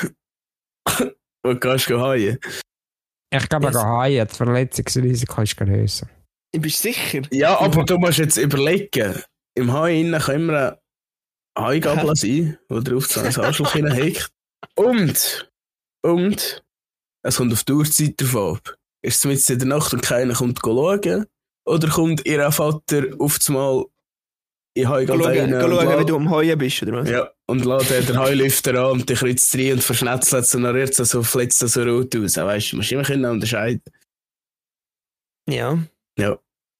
[1.42, 2.38] Wo kannst du heuen?
[3.30, 3.72] Ich glaube.
[3.72, 6.08] Haie, das Verletzungsrisiko ist grösser.
[6.52, 7.22] Ich bin sicher.
[7.30, 9.20] Ja, aber du musst jetzt überlegen,
[9.54, 10.78] im Hai innen kann immer
[11.54, 14.30] ein Haigabel sein, der drauf so ein Arschloch hineinhängt.
[14.74, 15.50] Und,
[16.02, 16.64] und,
[17.22, 18.76] es kommt auf die Uhrzeit drauf ab.
[19.02, 21.26] Ist es mitten in der Nacht und keiner kommt schauen?
[21.66, 23.84] Oder kommt ihr Vater auf einmal
[24.76, 25.54] in Schauen, rein?
[25.54, 27.08] und schauen, wie du am Heuen bist, oder was?
[27.08, 30.74] Ja, und er den Heulüfter an und dich kreuzt rein und verschnetzelt es und dann
[30.74, 32.36] rührt es so, flitzt so rot aus.
[32.36, 33.82] Weißt du, musst immer können unterscheiden.
[35.48, 35.78] Ja.
[36.18, 36.38] Ja.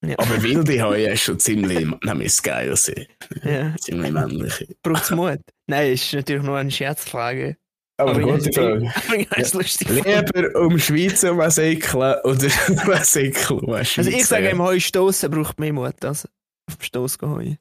[0.08, 0.14] Ja.
[0.18, 3.06] Aber wilde Haie ist schon ziemlich, nämlich geil sein.
[3.42, 3.74] ja.
[3.80, 4.66] Ziemlich männlich.
[4.82, 5.40] Braucht es Mut?
[5.66, 7.56] Nein, ist natürlich nur eine Scherzfrage.
[7.96, 8.92] Aber Aber gute Frage.
[9.56, 9.88] Lustig.
[9.88, 14.80] Lieber um Schweizer ein Säckchen oder um Säckchen um ein Also ich sage, im Heu
[14.80, 16.26] stoßen braucht mehr Mut, als
[16.68, 17.58] auf dem Stoß gehen.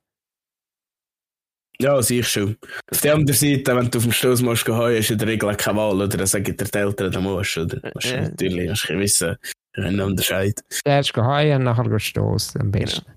[1.80, 2.58] Ja, sicher schon.
[2.92, 5.56] Auf der anderen Seite, wenn du auf dem Stoß musst gehen, ist in der Regel
[5.56, 6.08] keine Wahl, oder?
[6.08, 7.80] Dann sagen dir die Eltern, du musst, oder?
[7.94, 8.22] Musst du Ja.
[8.22, 9.36] natürlich, musst du wissen,
[9.76, 10.64] wenn du unterscheiden.
[10.70, 13.06] Zuerst Haie und nachher stoßen, am besten.
[13.08, 13.14] Ja.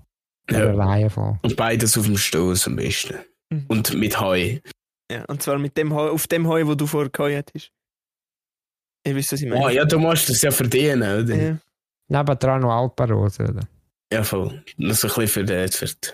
[0.49, 0.65] Ja.
[0.65, 1.39] Der Reihe von.
[1.41, 3.17] Und beides auf dem Stoß am besten.
[3.49, 3.65] Mhm.
[3.67, 4.59] Und mit Heu.
[5.11, 7.71] Ja, und zwar mit dem Heu, auf dem Heu, wo du vorher geheuert hast.
[9.05, 9.63] Ihr wisst, was ich meine.
[9.63, 11.35] Oh, ja, du musst das ja verdienen, oder?
[11.35, 11.57] Ja.
[12.09, 13.67] Nebendran noch Alpenrose, oder?
[14.11, 14.63] Ja, voll.
[14.77, 16.07] Nur so ein bisschen für die, für die,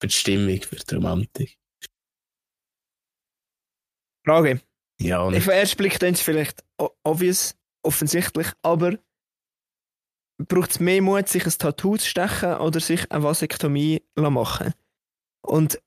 [0.00, 1.58] für die Stimmung, für die Romantik.
[4.24, 4.60] Frage.
[5.00, 6.62] Ja, und Auf den ersten Blick klingt es vielleicht
[7.04, 8.98] obvious, offensichtlich, aber
[10.48, 14.72] braucht es mehr Mut, sich ein Tattoo zu stechen oder sich eine Vasektomie machen?
[15.42, 15.80] Und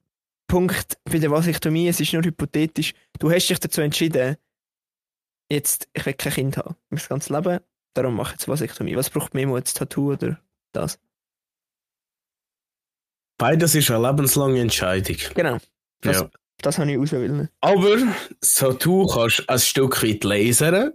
[0.48, 4.38] Punkt bei der Vasektomie, es ist nur hypothetisch, du hast dich dazu entschieden,
[5.52, 7.60] jetzt, ich will kein Kind haben, mein ganzes Leben,
[7.94, 8.96] darum mache ich jetzt Vasektomie.
[8.96, 10.40] Was braucht mehr Mut, das Tattoo oder
[10.74, 11.00] das?
[13.38, 15.18] beides ist eine lebenslange Entscheidung.
[15.36, 15.58] Genau,
[16.02, 16.30] das, Ja.
[16.60, 17.50] das habe ich auswählen.
[17.62, 17.98] Aber
[18.40, 20.94] das Tattoo kannst du ein Stück weit lasern.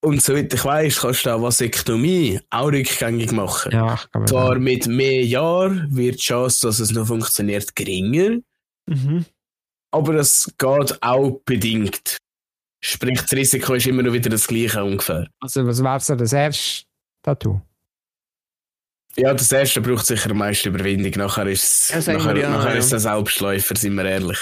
[0.00, 3.72] Und soweit ich weiß, kannst du auch Vasektomie auch rückgängig machen.
[3.72, 4.26] Ja, ich glaube.
[4.26, 8.38] Zwar mit mehr Jahren wird die Chance, dass es noch funktioniert, geringer.
[8.86, 9.24] Mhm.
[9.90, 12.18] Aber es geht auch bedingt.
[12.80, 15.28] Sprich, das Risiko ist immer noch wieder das gleiche ungefähr.
[15.40, 16.84] Also, was wäre so das erste
[17.24, 17.60] Tattoo?
[19.16, 21.10] Ja, das erste braucht sicher am meisten Überwindung.
[21.16, 22.78] Nachher ist es Ja, nachher, ja, nachher ja.
[22.78, 24.38] ist ein Selbstläufer, sind wir ehrlich.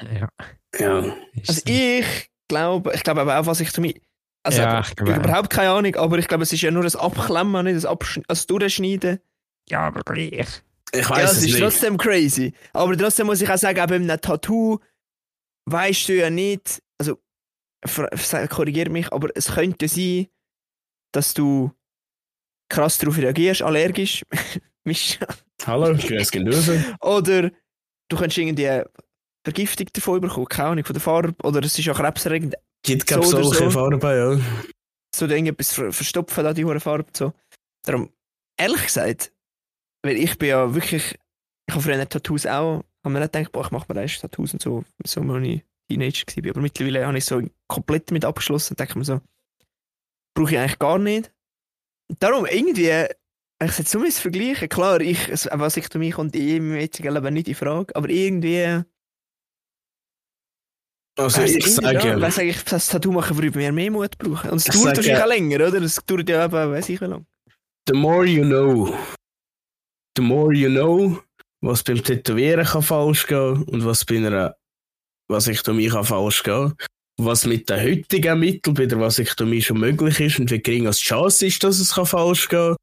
[0.00, 0.28] Ja.
[0.78, 1.16] Ja.
[1.48, 1.62] Also so.
[1.66, 4.00] ich glaube, ich glaube aber auch Vasektomie.
[4.42, 5.24] Also Ja, ich ich glaube auch.
[5.24, 8.20] überhaupt keine Ahnung, aber ich glaube, es ist ja nur das Abklemmen, nicht das Absch
[8.28, 9.20] also Durchschneiden.
[9.68, 10.62] ja, aber gleich.
[10.92, 11.60] Ich Ja, weiß es es ist nicht.
[11.62, 12.52] trotzdem crazy.
[12.72, 14.78] Aber trotzdem muss ich auch sagen, auch bei einem Tattoo
[15.66, 17.18] weißt du ja nicht, also
[18.50, 20.26] korrigiere mich, aber es könnte sein,
[21.12, 21.72] dass du
[22.68, 24.24] krass darauf reagierst, allergisch.
[25.66, 26.68] Hallo, grüß gehen raus.
[27.00, 27.50] oder
[28.08, 28.82] du könntest irgendwie
[29.44, 33.18] Vergiftung davon bekommen, keine Ahnung, von der Farbe, oder es ist ja krebserregend, Gibt So
[33.18, 33.70] oder solche so.
[33.70, 34.38] Farben, ja.
[35.14, 37.32] so irgendetwas ver verstopfen, da die hohe Farbe so.
[37.84, 38.10] Darum,
[38.58, 39.32] ehrlich gesagt,
[40.02, 41.18] weil ich bin ja wirklich,
[41.66, 44.54] ich habe früher Tattoos auch habe mir nicht gedacht, boah, ich mache mir erst Tattoos
[44.54, 46.50] und so, so als ich Teenager war.
[46.50, 49.20] Aber mittlerweile habe ich so komplett damit abgeschlossen denke mir so,
[50.34, 51.32] brauche ich eigentlich gar nicht.
[52.18, 53.06] Darum irgendwie,
[53.62, 57.34] ich jetzt so ein vergleichen, klar, ich, was ich mich kommt in meinem jetzigen Leben
[57.34, 58.82] nicht in Frage, aber irgendwie,
[61.16, 64.18] Also weiss ich irgendwie, ja, sage, weiss eigentlich, das Tattoo machen würde mehr, mehr Mut
[64.18, 64.50] brauchen.
[64.50, 65.82] Und es Ich dauert sage- wahrscheinlich auch länger, oder?
[65.82, 67.24] Es dauert ja eben, weiss ich wie lange.
[67.88, 68.92] the more you know,
[70.16, 71.18] the more you know,
[71.60, 74.56] was beim Tätowieren kann falsch gehen und was bei einer
[75.28, 76.74] Vasektomie kann falsch gehen.
[77.16, 80.98] Was mit den heutigen Mitteln bei der Vasektomie schon möglich ist und wie gering als
[80.98, 82.74] die Chance ist, dass es kann falsch gehen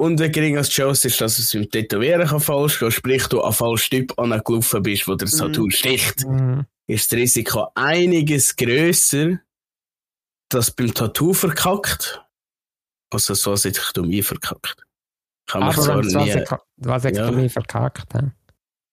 [0.00, 3.26] und wie gering als die Chance ist, dass es beim Tätowieren kann falsch gehen, sprich
[3.26, 5.38] du an falschen Typ angelaufen bist, wo der das Mhm.
[5.38, 6.66] Tattoo sticht, Mhm.
[6.88, 9.38] ist das Risiko einiges grösser,
[10.50, 12.24] dass beim Tattoo verkackt,
[13.12, 14.84] als das Vasektomie verkackt.
[15.46, 17.30] Kann man Aber zwar nie, was, ich Ja.
[17.30, 17.48] ja.
[17.48, 18.32] verkackt habe,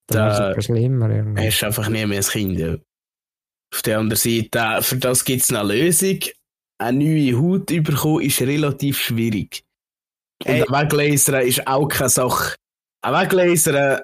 [0.07, 1.09] dann Da- ist es etwas schlimmer.
[1.09, 1.47] Irgendwie.
[1.47, 2.59] hast du einfach nie mehr ein Kind.
[2.59, 2.75] Ja.
[3.73, 6.19] Auf der anderen Seite, äh, für das gibt es eine Lösung.
[6.79, 9.63] Eine neue Haut bekommen ist relativ schwierig.
[10.45, 10.63] Und Ey.
[10.63, 12.55] ein Weglasern ist auch keine Sache.
[13.01, 14.01] Ein Weglasern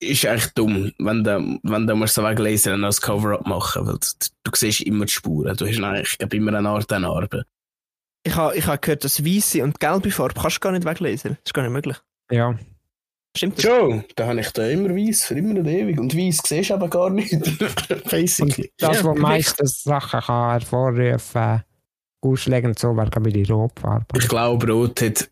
[0.00, 4.26] ist echt dumm, wenn du, wenn du musst so Weglasern als Cover-up machen weil du,
[4.44, 5.56] du siehst immer die Spuren.
[5.56, 7.44] Du hast eigentlich ich immer eine Art an Narbe.
[8.24, 11.32] Ich habe ich ha gehört, dass weiße und gelbe Farbe kannst du gar nicht weglesen.
[11.32, 11.96] Das ist gar nicht möglich.
[12.30, 12.56] Ja.
[13.36, 13.64] Stimmt das?
[13.64, 15.98] Schon, da habe ich da immer weiß, für immer und ewig.
[15.98, 17.30] Und weiß siehst du aber gar nicht.
[18.10, 18.72] Basically.
[18.78, 19.18] Das, Ja, was perfekt.
[19.20, 21.62] meistens Sachen kann hervorrufen,
[22.20, 24.06] ausschlägend so, wäre bei der Rotfarbe.
[24.16, 25.30] Ich glaube, Rot hat.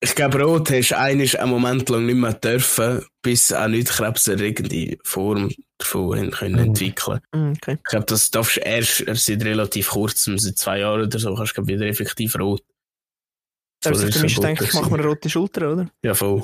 [0.00, 3.88] Ich glaube, Rot hast du eigentlich einen Moment lang nicht mehr dürfen, bis auch nicht
[3.88, 6.58] krebserregende Form davon können Mhm.
[6.60, 7.20] entwickeln.
[7.32, 7.78] Mm, Okay.
[7.78, 11.34] Ich glaube, das darfst du erst, erst seit relativ kurzem, seit zwei Jahren oder so,
[11.34, 12.62] kannst du glaub, wieder effektiv rot.
[13.84, 15.90] Also ist mich es denke ich, verboten mach mir eine rote Schulter, oder?
[16.02, 16.42] Ja, voll.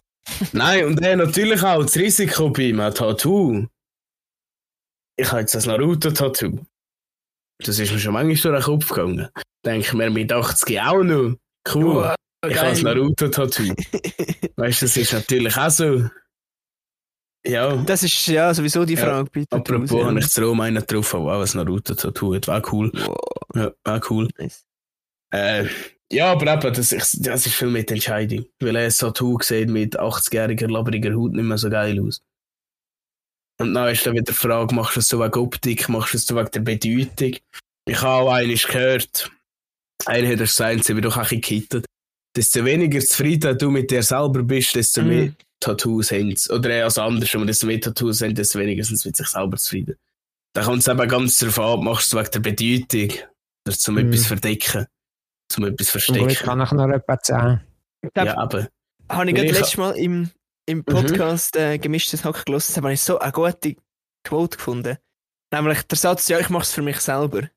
[0.53, 3.67] Nein, und dann natürlich auch das Risiko bei einem Tattoo.
[5.17, 6.59] Ich habe jetzt das Naruto-Tattoo.
[7.59, 9.29] Das ist mir schon manchmal durch den Kopf gegangen.
[9.65, 11.35] Denke ich mir mit 80 auch noch.
[11.73, 12.15] Cool.
[12.49, 13.63] Ich habe das Naruto-Tattoo.
[14.57, 16.09] weißt du, das ist natürlich auch so.
[17.47, 19.59] Ja, Das ist ja sowieso die Ja, Frage bei Tattoos,
[19.91, 20.07] apropos ja.
[20.07, 22.49] habe ich zu Rom einen getroffen, der auch ein Naruto-Tattoo hat.
[22.49, 22.91] War cool.
[22.95, 23.17] Wow,
[23.55, 24.29] Ja, war cool.
[24.39, 24.65] nice.
[25.33, 25.67] Äh,
[26.11, 28.45] ja, aber eben, das, ist- das ist viel mit Entscheidung.
[28.61, 32.23] Weil er ein Tattoo sieht mit 80-jähriger, labriger Haut nicht mehr so geil aus.
[33.63, 36.19] Und dann ist dann wieder die Frage, machst du es so wegen Optik, machst du
[36.19, 37.37] es so wegen der Bedeutung?
[37.89, 39.31] Ich habe auch eines gehört,
[40.07, 41.87] einer hat gesagt, sie wird doch auch ein bisschen gekittet.
[42.37, 45.09] Desto weniger zufrieden du mit dir selber bist, desto Mm.
[45.09, 46.51] mehr Tattoos haben sie.
[46.53, 49.57] Oder eher als andersrum, desto mehr Tattoos haben, desto weniger sind sie mit sich selber
[49.57, 49.97] zufrieden.
[50.55, 53.19] Da kommt es eben ganz darauf an, machst du es wegen der Bedeutung
[53.67, 53.99] oder zum Mm.
[53.99, 54.87] etwas verdecken,
[55.49, 56.29] zum etwas verstecken.
[56.35, 57.61] kann ich noch etwas sagen.
[58.03, 58.69] Ich Ja, aber
[59.09, 60.31] habe ich ich- letztes Mal im,
[60.67, 63.77] im Podcast äh, gemischtes Hack gelesen, habe ich so eine gute
[64.25, 64.97] Quote gefunden.
[65.53, 67.49] Nämlich der Satz, ja, ich mache es für mich selber.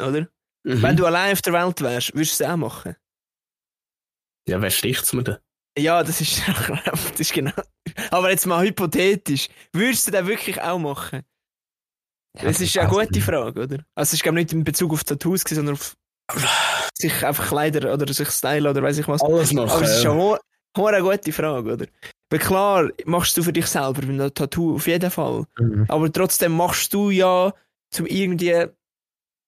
[0.00, 0.28] Oder?
[0.64, 0.82] mhm.
[0.82, 2.96] Wenn du allein auf der Welt wärst, würdest du es auch machen.
[4.48, 5.36] ja, wer sticht's mir denn?
[5.78, 6.42] Ja, das ist,
[6.84, 7.52] das ist genau.
[8.10, 9.48] Aber jetzt mal hypothetisch.
[9.72, 11.22] Würdest du das wirklich auch machen?
[12.36, 13.24] Ja, Das ist eine gute nicht.
[13.24, 13.84] Frage, oder?
[13.94, 15.94] Also, es ist, nicht in Bezug auf Tattoos, sondern auf
[16.94, 19.22] sich einfach Kleider oder sich stylen oder weiß ich was.
[19.22, 19.70] Alles machen.
[19.70, 20.10] Aber es ist ja.
[20.10, 20.38] schon ho-
[20.78, 21.86] ho- eine gute Frage, oder?
[22.32, 25.44] Weil klar, machst du für dich selber mit einem Tattoo auf jeden Fall.
[25.58, 25.84] Mhm.
[25.88, 27.52] Aber trotzdem machst du ja,
[27.90, 28.68] zum irgendwie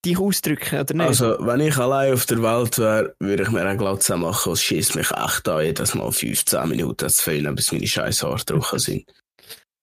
[0.05, 1.07] dich ausdrücken, oder nicht?
[1.07, 4.63] Also, wenn ich allein auf der Welt wäre, würde ich mir eine Glatze machen, es
[4.63, 8.79] schießt mich echt an, jedes Mal 15 Minuten zu fehlen, bis meine scheiß Haare trocken
[8.79, 9.11] sind.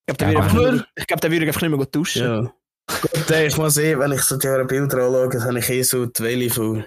[0.07, 2.21] ich glaube, Ja, würde ich glaub, der würde einfach nicht mehr gut duschen.
[2.21, 2.53] Ja.
[3.01, 6.05] Gut, ey, ich muss eh, wenn ich so die Bilder anschaue, habe ich eh so
[6.05, 6.85] die Welle von,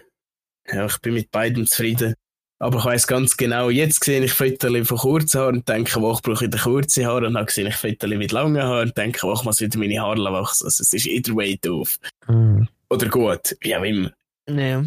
[0.69, 2.15] ja, ich bin mit beidem zufrieden.
[2.61, 6.12] Aber ich weiss ganz genau, jetzt sehe ich Fotos von kurzen Haaren und denke, wo
[6.12, 7.26] ich brauche wieder kurze Haare.
[7.26, 10.00] Und dann sehe ich Fotos mit langen Haaren und denke, wo ich muss wieder meine
[10.00, 10.64] Haare wachsen.
[10.66, 11.98] Also, es ist either way doof.
[12.28, 12.68] Mhm.
[12.90, 14.12] Oder gut, wie auch immer.
[14.48, 14.84] Ja,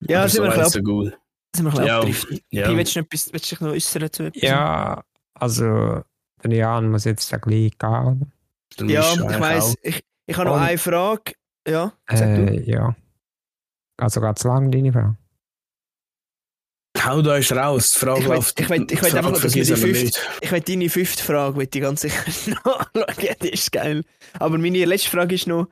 [0.00, 1.12] ja Aber sind wir so weit, bisschen so gut.
[1.54, 1.86] sind wir bisschen
[2.50, 2.68] Ja, ja.
[2.68, 4.42] Pi, willst du noch etwas- willst du dich noch äußern zu etwas?
[4.42, 5.04] Ja,
[5.34, 6.02] also
[6.44, 8.32] der Jan muss jetzt da gleich gehen.
[8.88, 9.74] Ja, ich weiss, auch.
[9.82, 11.34] ich, ich habe noch Und- eine Frage.
[11.68, 12.52] Ja, sag du.
[12.52, 12.96] Äh, ja.
[13.98, 15.16] Also ganz lang deine Frage.
[17.04, 18.60] Hau da ist raus, die Frage Ich läuft.
[18.60, 20.10] ich will- ich will die einfach, Frage dass wir die.
[20.42, 22.22] Ich will deine fünfte Frage will ich ganz sicher
[22.64, 23.36] nachschauen.
[23.42, 24.04] Die ist geil.
[24.38, 25.68] Aber meine letzte Frage ist noch,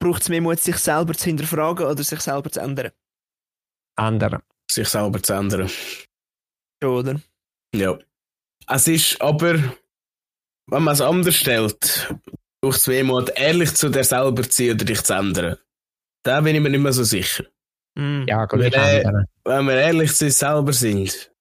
[0.00, 2.90] braucht es mehr Mut, sich selber zu hinterfragen oder sich selber zu ändern?
[3.96, 4.42] Andere.
[4.70, 5.70] Sich selber zu ändern.
[6.82, 7.20] Ja, oder?
[7.74, 7.98] Ja.
[8.68, 9.54] Es ist aber,
[10.66, 12.12] wenn man es anders stellt,
[12.60, 15.56] braucht es mehr Mut, ehrlich zu dir selber zu sein oder dich zu ändern.
[16.24, 17.44] Da bin ich mir nicht mehr so sicher.
[17.96, 18.24] Mm.
[18.28, 19.24] Ja, gleich Äh, andere.
[19.44, 21.32] Wenn wir ehrlich zu uns selber sind,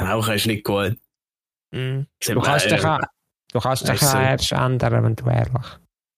[0.00, 0.96] rauchen ist nicht gut.
[1.72, 2.02] Mm.
[2.20, 3.00] Du kannst dich auch,
[3.52, 4.06] Du kannst dich du?
[4.18, 5.52] erst ändern, wenn du ehrlich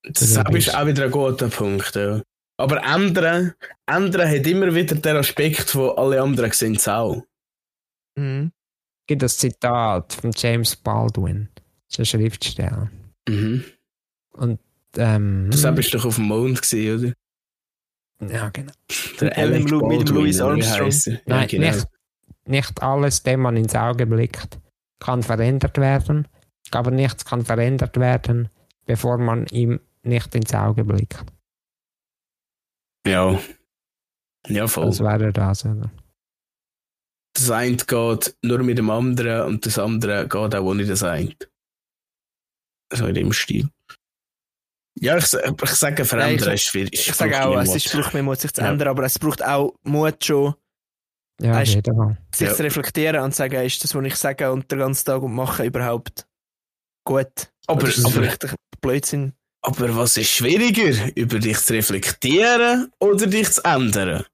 [0.04, 1.94] Das Ja, ist bist- auch wieder ein guter Punkt.
[1.94, 2.20] Ja.
[2.56, 3.54] Aber ändern,
[3.86, 7.22] ändern hat immer wieder den Aspekt, wo alle anderen sehen es auch.
[8.16, 8.52] Mhm.
[9.02, 11.48] Es gibt das Zitat von James Baldwin.
[11.54, 12.90] Das ist ein Schriftsteller.
[13.28, 13.64] Mhm.
[14.96, 17.14] Ähm, Du selbst bist doch auf dem Mond gewesen, oder?
[18.30, 18.72] Ja, genau.
[19.20, 20.90] Der Mit dem Lu- mit dem Louis Armstrong.
[20.90, 21.66] Ja, Nein, genau.
[21.70, 21.86] nicht,
[22.46, 24.58] nicht alles, dem man ins Auge blickt,
[25.00, 26.28] kann verändert werden,
[26.70, 28.48] aber nichts kann verändert werden,
[28.86, 31.24] bevor man ihm nicht ins Auge blickt.
[33.06, 33.38] Ja.
[34.46, 34.86] Ja, voll.
[34.86, 35.90] Das wäre das, oder?
[37.36, 41.34] das eine geht nur mit dem anderen und das andere geht auch ohne das eine.
[42.92, 43.68] So in dem Stil.
[45.00, 46.92] Ja, ich, ich sage, verändern Ja, ist schwierig.
[46.94, 48.68] Ich sage auch, es ist, braucht mehr Mut, sich zu Ja.
[48.70, 50.54] ändern, aber es braucht auch Mut schon,
[51.40, 52.54] Ja, Weißt- sich Ja.
[52.54, 55.34] zu reflektieren und zu sagen, ist das, was ich sage und den ganzen Tag und
[55.34, 56.26] mache, überhaupt
[57.04, 57.50] gut?
[57.66, 58.38] aber, ist das aber, ein
[58.80, 59.32] Blödsinn?
[59.62, 61.10] aber was ist schwieriger?
[61.16, 64.24] Über dich zu reflektieren oder dich zu ändern?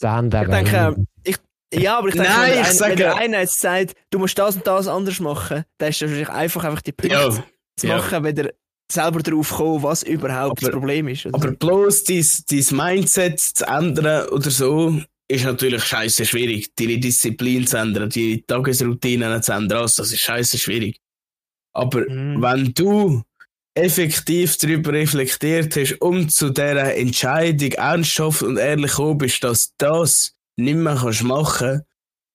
[0.00, 0.42] Das andere.
[0.44, 1.06] Ich denke,
[1.72, 3.94] Ja, aber ich denke, Nein, wenn, der ich ein, sage- wenn der eine jetzt sagt,
[4.10, 7.16] du musst das und das anders machen, dann ist das wahrscheinlich einfach, einfach die Punkte
[7.16, 7.30] Ja,
[7.76, 7.96] zu ja.
[7.96, 8.52] machen, wenn der
[8.92, 11.26] selber darauf kommt, was überhaupt Aber- das Problem ist.
[11.26, 11.34] oder?
[11.34, 16.74] aber bloß dein, dein Mindset zu ändern oder so, ist natürlich scheiße schwierig.
[16.76, 20.98] Deine Disziplin zu ändern, die Tagesroutinen zu ändern, also das ist scheiße schwierig.
[21.72, 22.42] Aber Mhm.
[22.42, 23.22] wenn du
[23.74, 29.86] effektiv darüber reflektiert hast und zu dieser Entscheidung ernsthaft und ehrlich gekommen bist, dass du
[29.86, 31.82] das nicht mehr kannst machen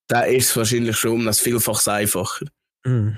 [0.08, 2.46] dann ist es wahrscheinlich schon um das Vielfaches einfacher.
[2.86, 3.18] Mhm.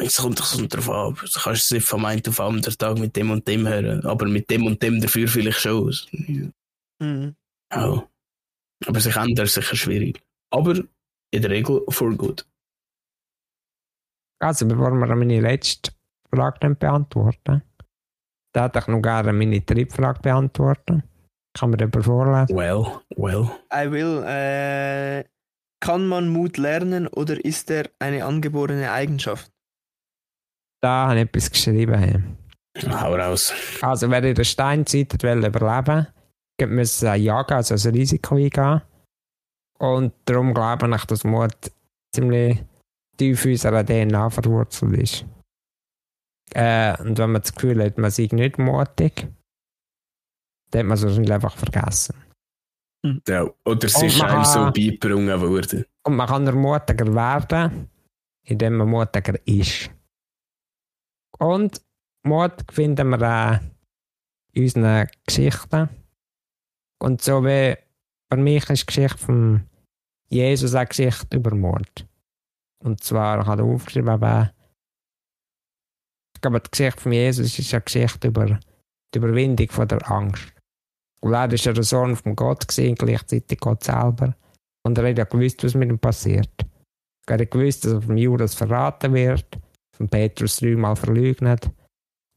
[0.00, 1.14] Es kommt doch so drauf an.
[1.14, 4.04] Du kannst es nicht vom einen auf den anderen Tag mit dem und dem hören,
[4.06, 5.94] aber mit dem und dem dafür vielleicht schon.
[7.00, 7.34] Mhm.
[7.72, 8.08] Ja.
[8.86, 10.22] Aber sich ändern ist sicher schwierig.
[10.50, 10.74] Aber
[11.30, 12.46] in der Regel for good.
[14.40, 15.90] Also, bevor wir meine letzte
[16.32, 17.62] Frage dann beantworten,
[18.54, 21.02] da hätte ich noch gerne meine Triebfrage beantworten.
[21.58, 22.56] Kann man darüber vorlesen?
[22.56, 23.50] Well, well.
[23.72, 24.22] I will.
[24.24, 25.24] Äh,
[25.80, 29.50] kann man Mut lernen oder ist er eine angeborene Eigenschaft?
[30.80, 32.38] Da habe ich etwas geschrieben.
[32.86, 33.52] Hau raus.
[33.82, 36.06] Also, wer in der Steinzeit wollte überleben
[36.58, 38.82] wollte, musste jagen, also ein Risiko eingehen.
[39.78, 41.54] Und darum glaube ich, dass Mut
[42.14, 42.62] ziemlich
[43.16, 45.24] tief in unserer DNA verwurzelt ist.
[46.54, 49.28] Äh, und wenn man das Gefühl hat, man sei nicht mutig,
[50.70, 52.14] dann hat man es wahrscheinlich einfach vergessen.
[53.26, 55.84] Ja, oder es ist einem so beigebrungen worden.
[56.04, 57.88] Und man kann ermutiger werden,
[58.44, 59.90] indem man mutiger ist.
[61.38, 61.80] Und
[62.24, 63.60] Mut finden wir auch
[64.52, 65.88] in unseren Geschichten.
[67.00, 67.76] Und so wie
[68.30, 69.68] für mich ist die Geschichte von
[70.28, 72.06] Jesus eine Geschichte über Mord.
[72.84, 74.52] Und zwar, ich habe aufgeschrieben, aber
[76.34, 78.60] ich glaube, die Geschichte von Jesus ist eine Geschichte über
[79.14, 80.52] die Überwindung von der Angst.
[81.20, 84.36] Und er war ja der Sohn von Gott, gewesen, gleichzeitig Gott selber.
[84.84, 86.52] Und er hat ja gewusst, was mit ihm passiert.
[87.26, 89.58] Er hat gewusst, dass er vom Judas verraten wird,
[89.98, 91.70] von Petrus dreimal verleugnet.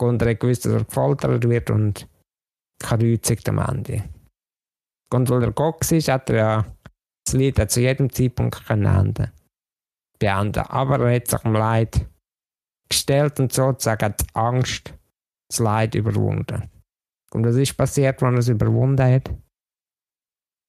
[0.01, 2.07] Und er hat gewusst, dass er gefoltert wird und
[2.80, 4.03] gekreuzigt am Ende.
[5.14, 6.76] Und weil er Gott war, hat er ja
[7.26, 9.32] das Lied hat zu jedem Zeitpunkt können enden.
[10.20, 10.64] beenden.
[10.64, 12.07] Aber er hat sich dem Leid
[12.89, 14.93] gestellt und sozusagen die Angst,
[15.49, 16.70] das Leid überwunden.
[17.32, 19.34] Und was ist passiert, wenn er es überwunden hat?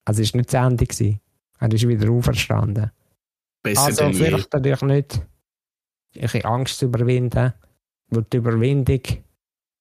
[0.06, 0.86] Also es war nicht zu Ende.
[0.86, 1.20] gewesen.
[1.58, 2.90] Er ist wieder auferstanden.
[3.64, 5.26] Besser Also fürchte dich nicht,
[6.14, 7.52] ihre Angst zu überwinden,
[8.08, 9.00] weil die Überwindung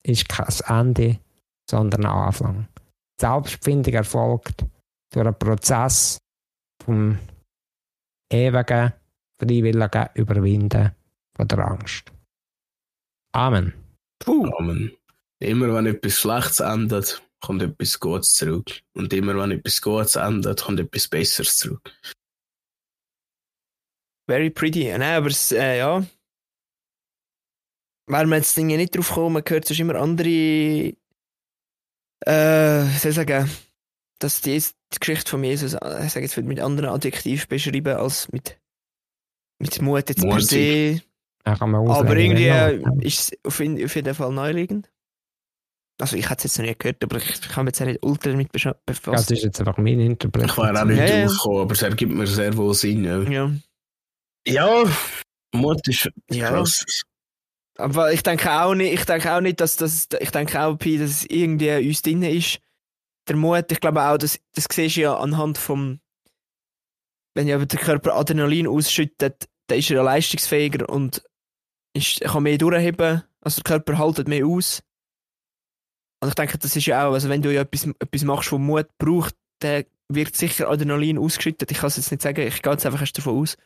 [0.03, 1.19] ist kein Ende,
[1.69, 2.67] sondern ein Anfang.
[3.19, 4.65] Die Selbstfindung erfolgt
[5.11, 6.17] durch einen Prozess
[6.83, 7.17] vom
[8.31, 8.93] ewigen,
[9.39, 10.91] freiwilligen Überwinden
[11.35, 12.11] von der Angst.
[13.33, 13.73] Amen.
[14.19, 14.45] Puh.
[14.57, 14.91] Amen.
[15.39, 18.81] Immer wenn etwas Schlechtes endet, kommt etwas Gutes zurück.
[18.93, 21.91] Und immer wenn etwas Gutes endet, kommt etwas Besseres zurück.
[24.27, 24.85] Very pretty.
[24.85, 26.05] Nein, aber es, äh, ja.
[28.11, 30.93] Wäre man jetzt Dinge nicht drauf gekommen, man hört sonst immer andere, äh,
[32.25, 33.49] wie soll ich sagen,
[34.19, 37.95] dass die, die Geschichte von Jesus, äh, ich sage jetzt, wird mit anderen Adjektiv beschrieben
[37.95, 38.59] als mit,
[39.59, 40.47] mit Mut jetzt per Mutig.
[40.49, 41.01] se.
[41.43, 44.91] Kann man Aber irgendwie man äh, ist es auf, jeden- auf jeden Fall naheliegend.
[45.99, 48.03] Also ich hätte es jetzt noch nie gehört, aber ich kann mich jetzt auch nicht
[48.03, 49.33] ultra damit bescha- Das befassen.
[49.33, 50.65] ist jetzt einfach meine Ich Interpretation.
[50.67, 51.25] wäre auch nicht Ja, ja.
[51.27, 53.03] draufgekommen, aber es ergibt mir sehr wohl Sinn.
[53.05, 53.51] Ja, Ja.
[54.47, 54.83] ja
[55.55, 56.49] Mut ist Ja.
[56.49, 56.85] krass.
[57.77, 60.89] Aber ich denke auch nicht, ich denke auch nicht, dass das, ich denke auch, dass
[60.89, 62.59] es irgendwie uns drin ist.
[63.27, 65.99] Der Mut, ich glaube auch, das, das siehst du ja anhand vom,
[67.33, 71.23] wenn ja der Körper Adrenalin ausschüttet, dann ist er ja leistungsfähiger und
[71.93, 74.83] ist, kann mehr durchheben, also der Körper haltet mehr aus.
[76.21, 78.57] Und ich denke, das ist ja auch, also wenn du ja etwas, etwas machst, wo
[78.57, 81.71] Mut braucht, dann wird sicher Adrenalin ausgeschüttet.
[81.71, 83.57] Ich kann es jetzt nicht sagen, ich gehe jetzt einfach erst davon aus.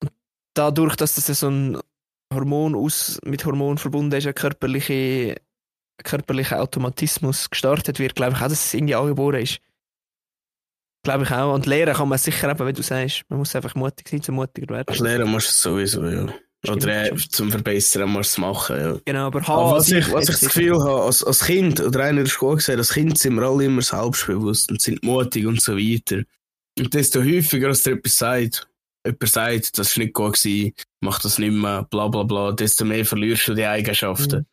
[0.00, 0.12] Und
[0.54, 1.80] dadurch, dass das ja so ein
[2.34, 5.36] Hormon aus, mit Hormon verbunden ist, ein körperlicher
[6.60, 9.60] Automatismus gestartet wird, glaube ich auch, dass es irgendwie angeboren ist.
[11.04, 11.54] Glaube ich auch.
[11.54, 13.22] Und lehren kann man sicher eben, wie du sagst.
[13.28, 14.88] Man muss einfach mutig sein, zum mutiger werden.
[14.88, 16.26] Als Lehrer musst du es sowieso, ja.
[16.66, 18.96] Oder äh, zum Verbessern musst du es machen, ja.
[19.04, 20.40] Genau, aber, Aber was ich, was ich das.
[20.40, 23.42] Gefühl habe, als, als Kind oder einer in der Schule gesagt, als Kind sind wir
[23.42, 26.22] alle immer selbstbewusst und sind mutig und so weiter.
[26.78, 28.66] Und desto häufiger, als dir etwas sagt,
[29.04, 32.84] jemand sagt, das ist nicht gut gewesen, mach das nicht mehr, bla bla bla, desto
[32.84, 34.40] mehr verlierst du die Eigenschaften.
[34.40, 34.46] Mhm.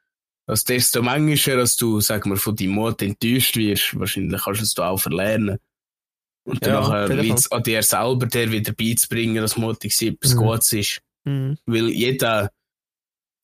[0.48, 4.66] Also desto manchmal, als du, sag mal, von deinem Mut enttäuscht wirst, wahrscheinlich kannst du
[4.66, 5.58] es auch verlernen.
[6.44, 10.34] Und Ja, dann liegt es an dir selber, dir wieder beizubringen, dass mutig sein etwas
[10.34, 10.40] Mhm.
[10.40, 11.02] Gutes ist.
[11.24, 11.58] Mhm.
[11.68, 12.52] Weil jeder,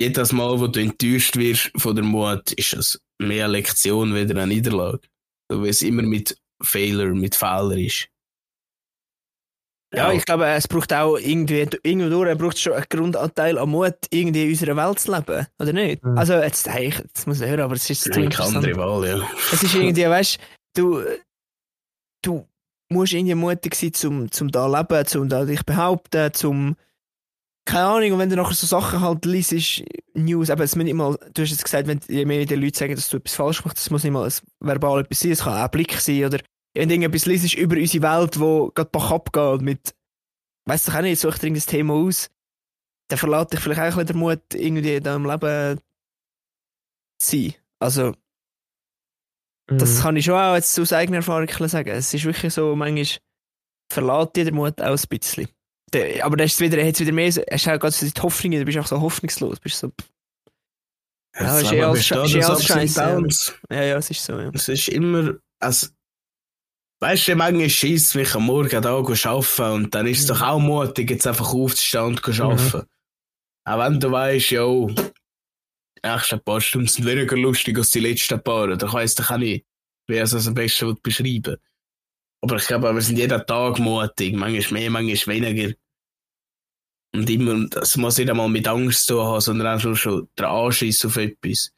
[0.02, 4.36] jedes Mal, wo du enttäuscht wirst von der Mut, ist es mehr eine Lektion wieder
[4.36, 5.02] eine Niederlage.
[5.50, 8.08] So, Weil es immer mit Fehler, mit Fehler ist.
[9.94, 13.96] Ja, ich glaube, es braucht auch irgendwie, irgendwo durch, braucht schon einen Grundanteil an Mut,
[14.10, 16.04] irgendwie in unserer Welt zu leben, oder nicht?
[16.04, 16.18] Mhm.
[16.18, 18.58] Also, jetzt, hey, ich, jetzt muss ich hören, aber es ist zu interessant.
[18.58, 19.28] andere Wahl, ja.
[19.54, 20.40] Es ist irgendwie, weißt
[20.76, 21.04] du,
[22.22, 22.46] du
[22.90, 26.76] musst irgendwie mutig sein, zum, zum da leben, zum da dich behaupten, zum,
[27.66, 29.84] keine Ahnung, und wenn du nachher so Sachen halt liest,
[30.14, 32.78] News, aber es muss nicht mal, du hast jetzt gesagt, wenn je mehr die Leute
[32.78, 35.44] sagen, dass du etwas falsch machst, das muss nicht mal ein verbal etwas sein, es
[35.44, 36.40] kann auch ein Blick sein, oder
[36.78, 39.96] wenn du irgendetwas liest über unsere Welt, wo gerade Bach abgeht mit,
[40.66, 42.30] weißt du auch nicht, such dir irgendein Thema aus,
[43.10, 45.80] dann verlässt dich vielleicht auch ein bisschen der Mut, irgendwie da im Leben
[47.20, 47.54] zu sein.
[47.80, 48.14] Also,
[49.70, 50.02] das Mhm.
[50.02, 51.90] kann ich schon auch jetzt aus eigener Erfahrung sagen.
[51.90, 53.20] Es ist wirklich so, manchmal
[53.92, 55.48] verlässt dir der Mut auch ein bisschen.
[55.94, 58.22] Der, aber dann ist es wieder, hat's wieder mehr, so- hast du auch ganz die
[58.22, 59.60] Hoffnung, du bist auch so hoffnungslos.
[59.60, 59.92] Bist so,
[61.36, 63.14] Ja, Das ist Leben eh alles ist eh alles ja.
[63.16, 63.54] Downs.
[63.70, 64.50] ja, ja, es ist so, ja.
[64.54, 65.88] Es ist immer, also,
[67.00, 70.60] weißt du, manchmal schießt mich am Morgen da arbeiten und dann ist es doch auch
[70.60, 72.88] mutig, jetzt einfach aufzustehen und zu arbeiten.
[73.66, 78.42] Auch wenn du weißt, ja, die nächsten paar Stunden sind weniger lustig als die letzten
[78.42, 79.66] paar, oder kann ich es doch auch nicht,
[80.08, 81.58] wie es am besten beschreiben
[82.42, 85.76] Aber ich glaube, wir sind jeden Tag mutig, manchmal mehr, manchmal weniger.
[87.14, 90.50] Und immer, das muss nicht einmal mit Angst zu tun haben, sondern nur schon der
[90.50, 91.72] Anschiss auf etwas.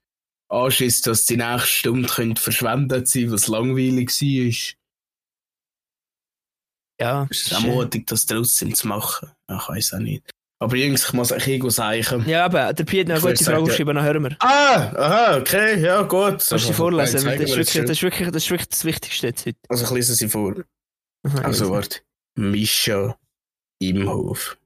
[0.50, 4.79] Anschiss, dass die nächste Stunde könnte verschwendet sein, was langweilig war.
[7.00, 9.30] Ja, Es ist auch mutig, das trotzdem zu machen.
[9.50, 10.30] Ich weiß auch nicht.
[10.62, 12.26] Aber Jungs, ich muss euch irgendwo sagen.
[12.28, 14.36] ja, aber der Piet hat Ich eine gute Frage aufgeschrieben, dann hören wir.
[14.40, 16.32] Ah, aha, okay, ja, gut.
[16.32, 17.26] Kannst du sie vorlesen?
[17.26, 19.58] weil Das ist, wirklich, das, ist wirklich, das ist wirklich das Wichtigste jetzt heute.
[19.70, 20.56] Also ich lese sie vor.
[21.26, 22.00] Aha, Also warte.
[22.36, 23.18] Mischa
[23.82, 24.58] Imhof.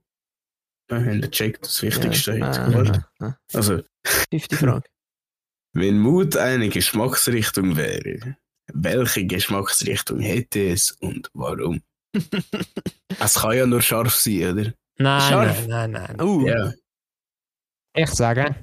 [0.89, 2.47] Ja, haben ihr gecheckt, das Wichtigste Ja.
[2.47, 2.61] heute.
[2.61, 3.05] Ah, Warte.
[3.19, 3.37] ah.
[3.53, 4.89] Also, Fünfte Frage.
[5.73, 8.35] wenn Mut eine Geschmacksrichtung wäre,
[8.73, 11.81] welche Geschmacksrichtung hätte es und warum?
[13.19, 14.73] Es kann ja nur scharf sein, oder?
[14.97, 15.67] Nein, Scharf.
[15.67, 16.21] nein, nein, nein.
[16.21, 16.71] Uh, Ja.
[17.95, 18.55] Ich sage,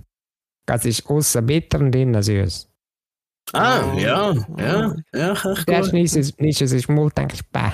[0.66, 2.68] das ist außen bitter und innen süß.
[3.52, 3.98] Ah, Oh.
[3.98, 5.92] ja, ja, ja, echt Zuerst gut.
[5.92, 7.70] nimmst du es den Mund, denkst, bäh.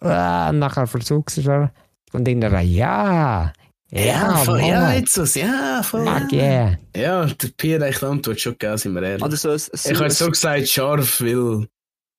[0.00, 1.70] Ah, und nachher versuchst du es schon.
[2.12, 3.52] Und innen, ja.
[3.90, 6.04] Ja, voll, ja, jetzt was, ja, voll.
[6.04, 6.78] Fuck Ja, yeah.
[6.96, 9.22] ja der Pierre hat echt die Antwort schon gegeben, sind wir ehrlich.
[9.24, 11.68] Oder so ein, Ich habe so gesagt, scharf, weil,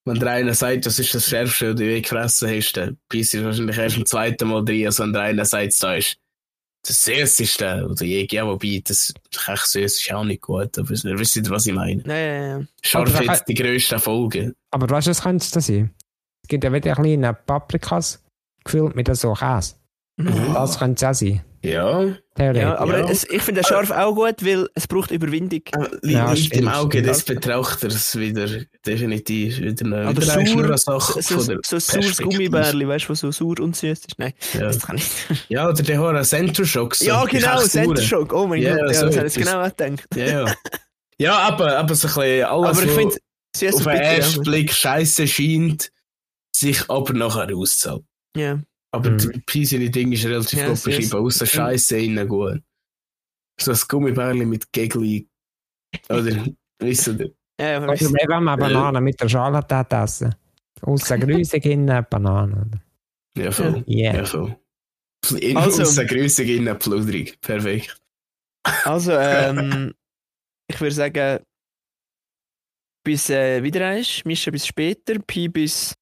[0.07, 3.33] wenn der eine sagt, das ist das Schärfste, was du je gefressen hast, dann beißt
[3.35, 6.17] du wahrscheinlich erst im zweiten Mal drin, als wenn der eine sagt, da ist
[6.87, 9.13] das Süßeste, oder je, ja, wobei, das
[9.47, 12.01] echt süß ist auch nicht gut, aber ihr wisst, was ich meine.
[12.05, 12.65] Ja, ja.
[12.81, 14.53] Scharf hat die grössten Folgen.
[14.71, 15.93] Aber weißt du, was könnte das sein?
[16.43, 18.23] Es gibt ja wieder kleine Paprikas
[18.63, 19.75] gefüllt mit so Käse.
[20.17, 20.53] Mhm.
[20.53, 21.41] Das könnte es auch sein.
[21.63, 22.05] Ja.
[22.37, 23.09] Ja, aber Ja.
[23.09, 25.61] Es, ich finde den Scharf auch gut, weil es braucht Überwindung.
[26.01, 28.47] liegt Ja, im Auge des Betrachters wieder,
[28.85, 30.33] definitiv, wieder eine, Oder wieder
[30.65, 32.17] eine Sache so, von so, der so ein saures.
[32.17, 34.07] Gummibärli, weißt du, was so sauer und süß ist.
[34.17, 34.59] Nein, Ja.
[34.61, 35.49] das kann ich nicht.
[35.49, 36.95] ja, oder der hat einen Center Shock.
[36.95, 37.05] so.
[37.05, 37.57] ja, genau.
[37.59, 38.33] Center Shock.
[38.33, 40.07] Oh mein Ja, Gott, ja, so das habe ich genau gedacht.
[40.15, 40.53] Ja, ja.
[41.17, 43.19] ja, aber, aber so ein bisschen alles, Aber ich
[43.57, 44.41] süß auf den ersten Ja.
[44.43, 45.89] Blick scheiße scheint,
[46.55, 48.03] sich aber nachher auszahlt.
[48.35, 48.59] ja.
[48.93, 49.17] Aber Mhm.
[49.17, 52.61] das Piseli-Ding ist relativ Ja, gut beschrieben, außer Scheiße innen gut.
[53.59, 55.27] So ein Gummibärli mit Gegli.
[56.09, 56.45] Oder,
[56.79, 57.33] wisst ihr?
[57.59, 58.13] Ja, ja, Oder weißt du.
[58.13, 60.35] wenn wir Bananen mit der Schale essen.
[60.81, 62.81] Aussen grüßig, innen Bananen.
[63.37, 63.83] Ja, voll.
[63.87, 64.15] Yeah.
[64.17, 64.55] Ja, voll.
[65.39, 67.39] Innen Also- außer grüßig, innen pludrig.
[67.41, 67.97] Perfekt.
[68.85, 69.93] Also, ähm,
[70.69, 71.43] ich würde sagen,
[73.03, 75.93] bis äh, wieder eins, Mischa bis später, Pi bis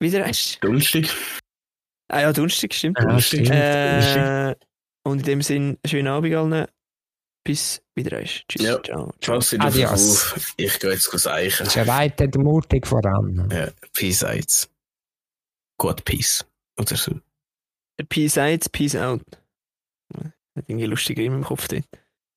[0.00, 0.58] wieder eins.
[0.60, 1.10] Dunstig.
[2.08, 2.98] Ah ja, Donnerstag, stimmt.
[2.98, 3.50] Ja, stimmt.
[3.50, 4.54] Äh,
[5.04, 6.66] und in dem Sinn, schönen Abend allen.
[7.44, 8.22] bis wieder.
[8.22, 8.82] Tschüss, Ja.
[8.82, 9.12] ciao.
[9.20, 9.40] ciao.
[9.58, 10.32] Adios.
[10.34, 10.54] auf.
[10.56, 11.68] Ich gehe jetzt eichen.
[11.68, 13.48] Schreitet mutig voran.
[13.50, 14.68] Ja, Peace out.
[15.78, 16.44] Gut, Peace.
[16.78, 17.18] Oder so.
[18.08, 19.22] Peace out, peace out.
[20.14, 20.84] Hat irgendwie
[21.16, 21.84] Riemen im Kopf dort.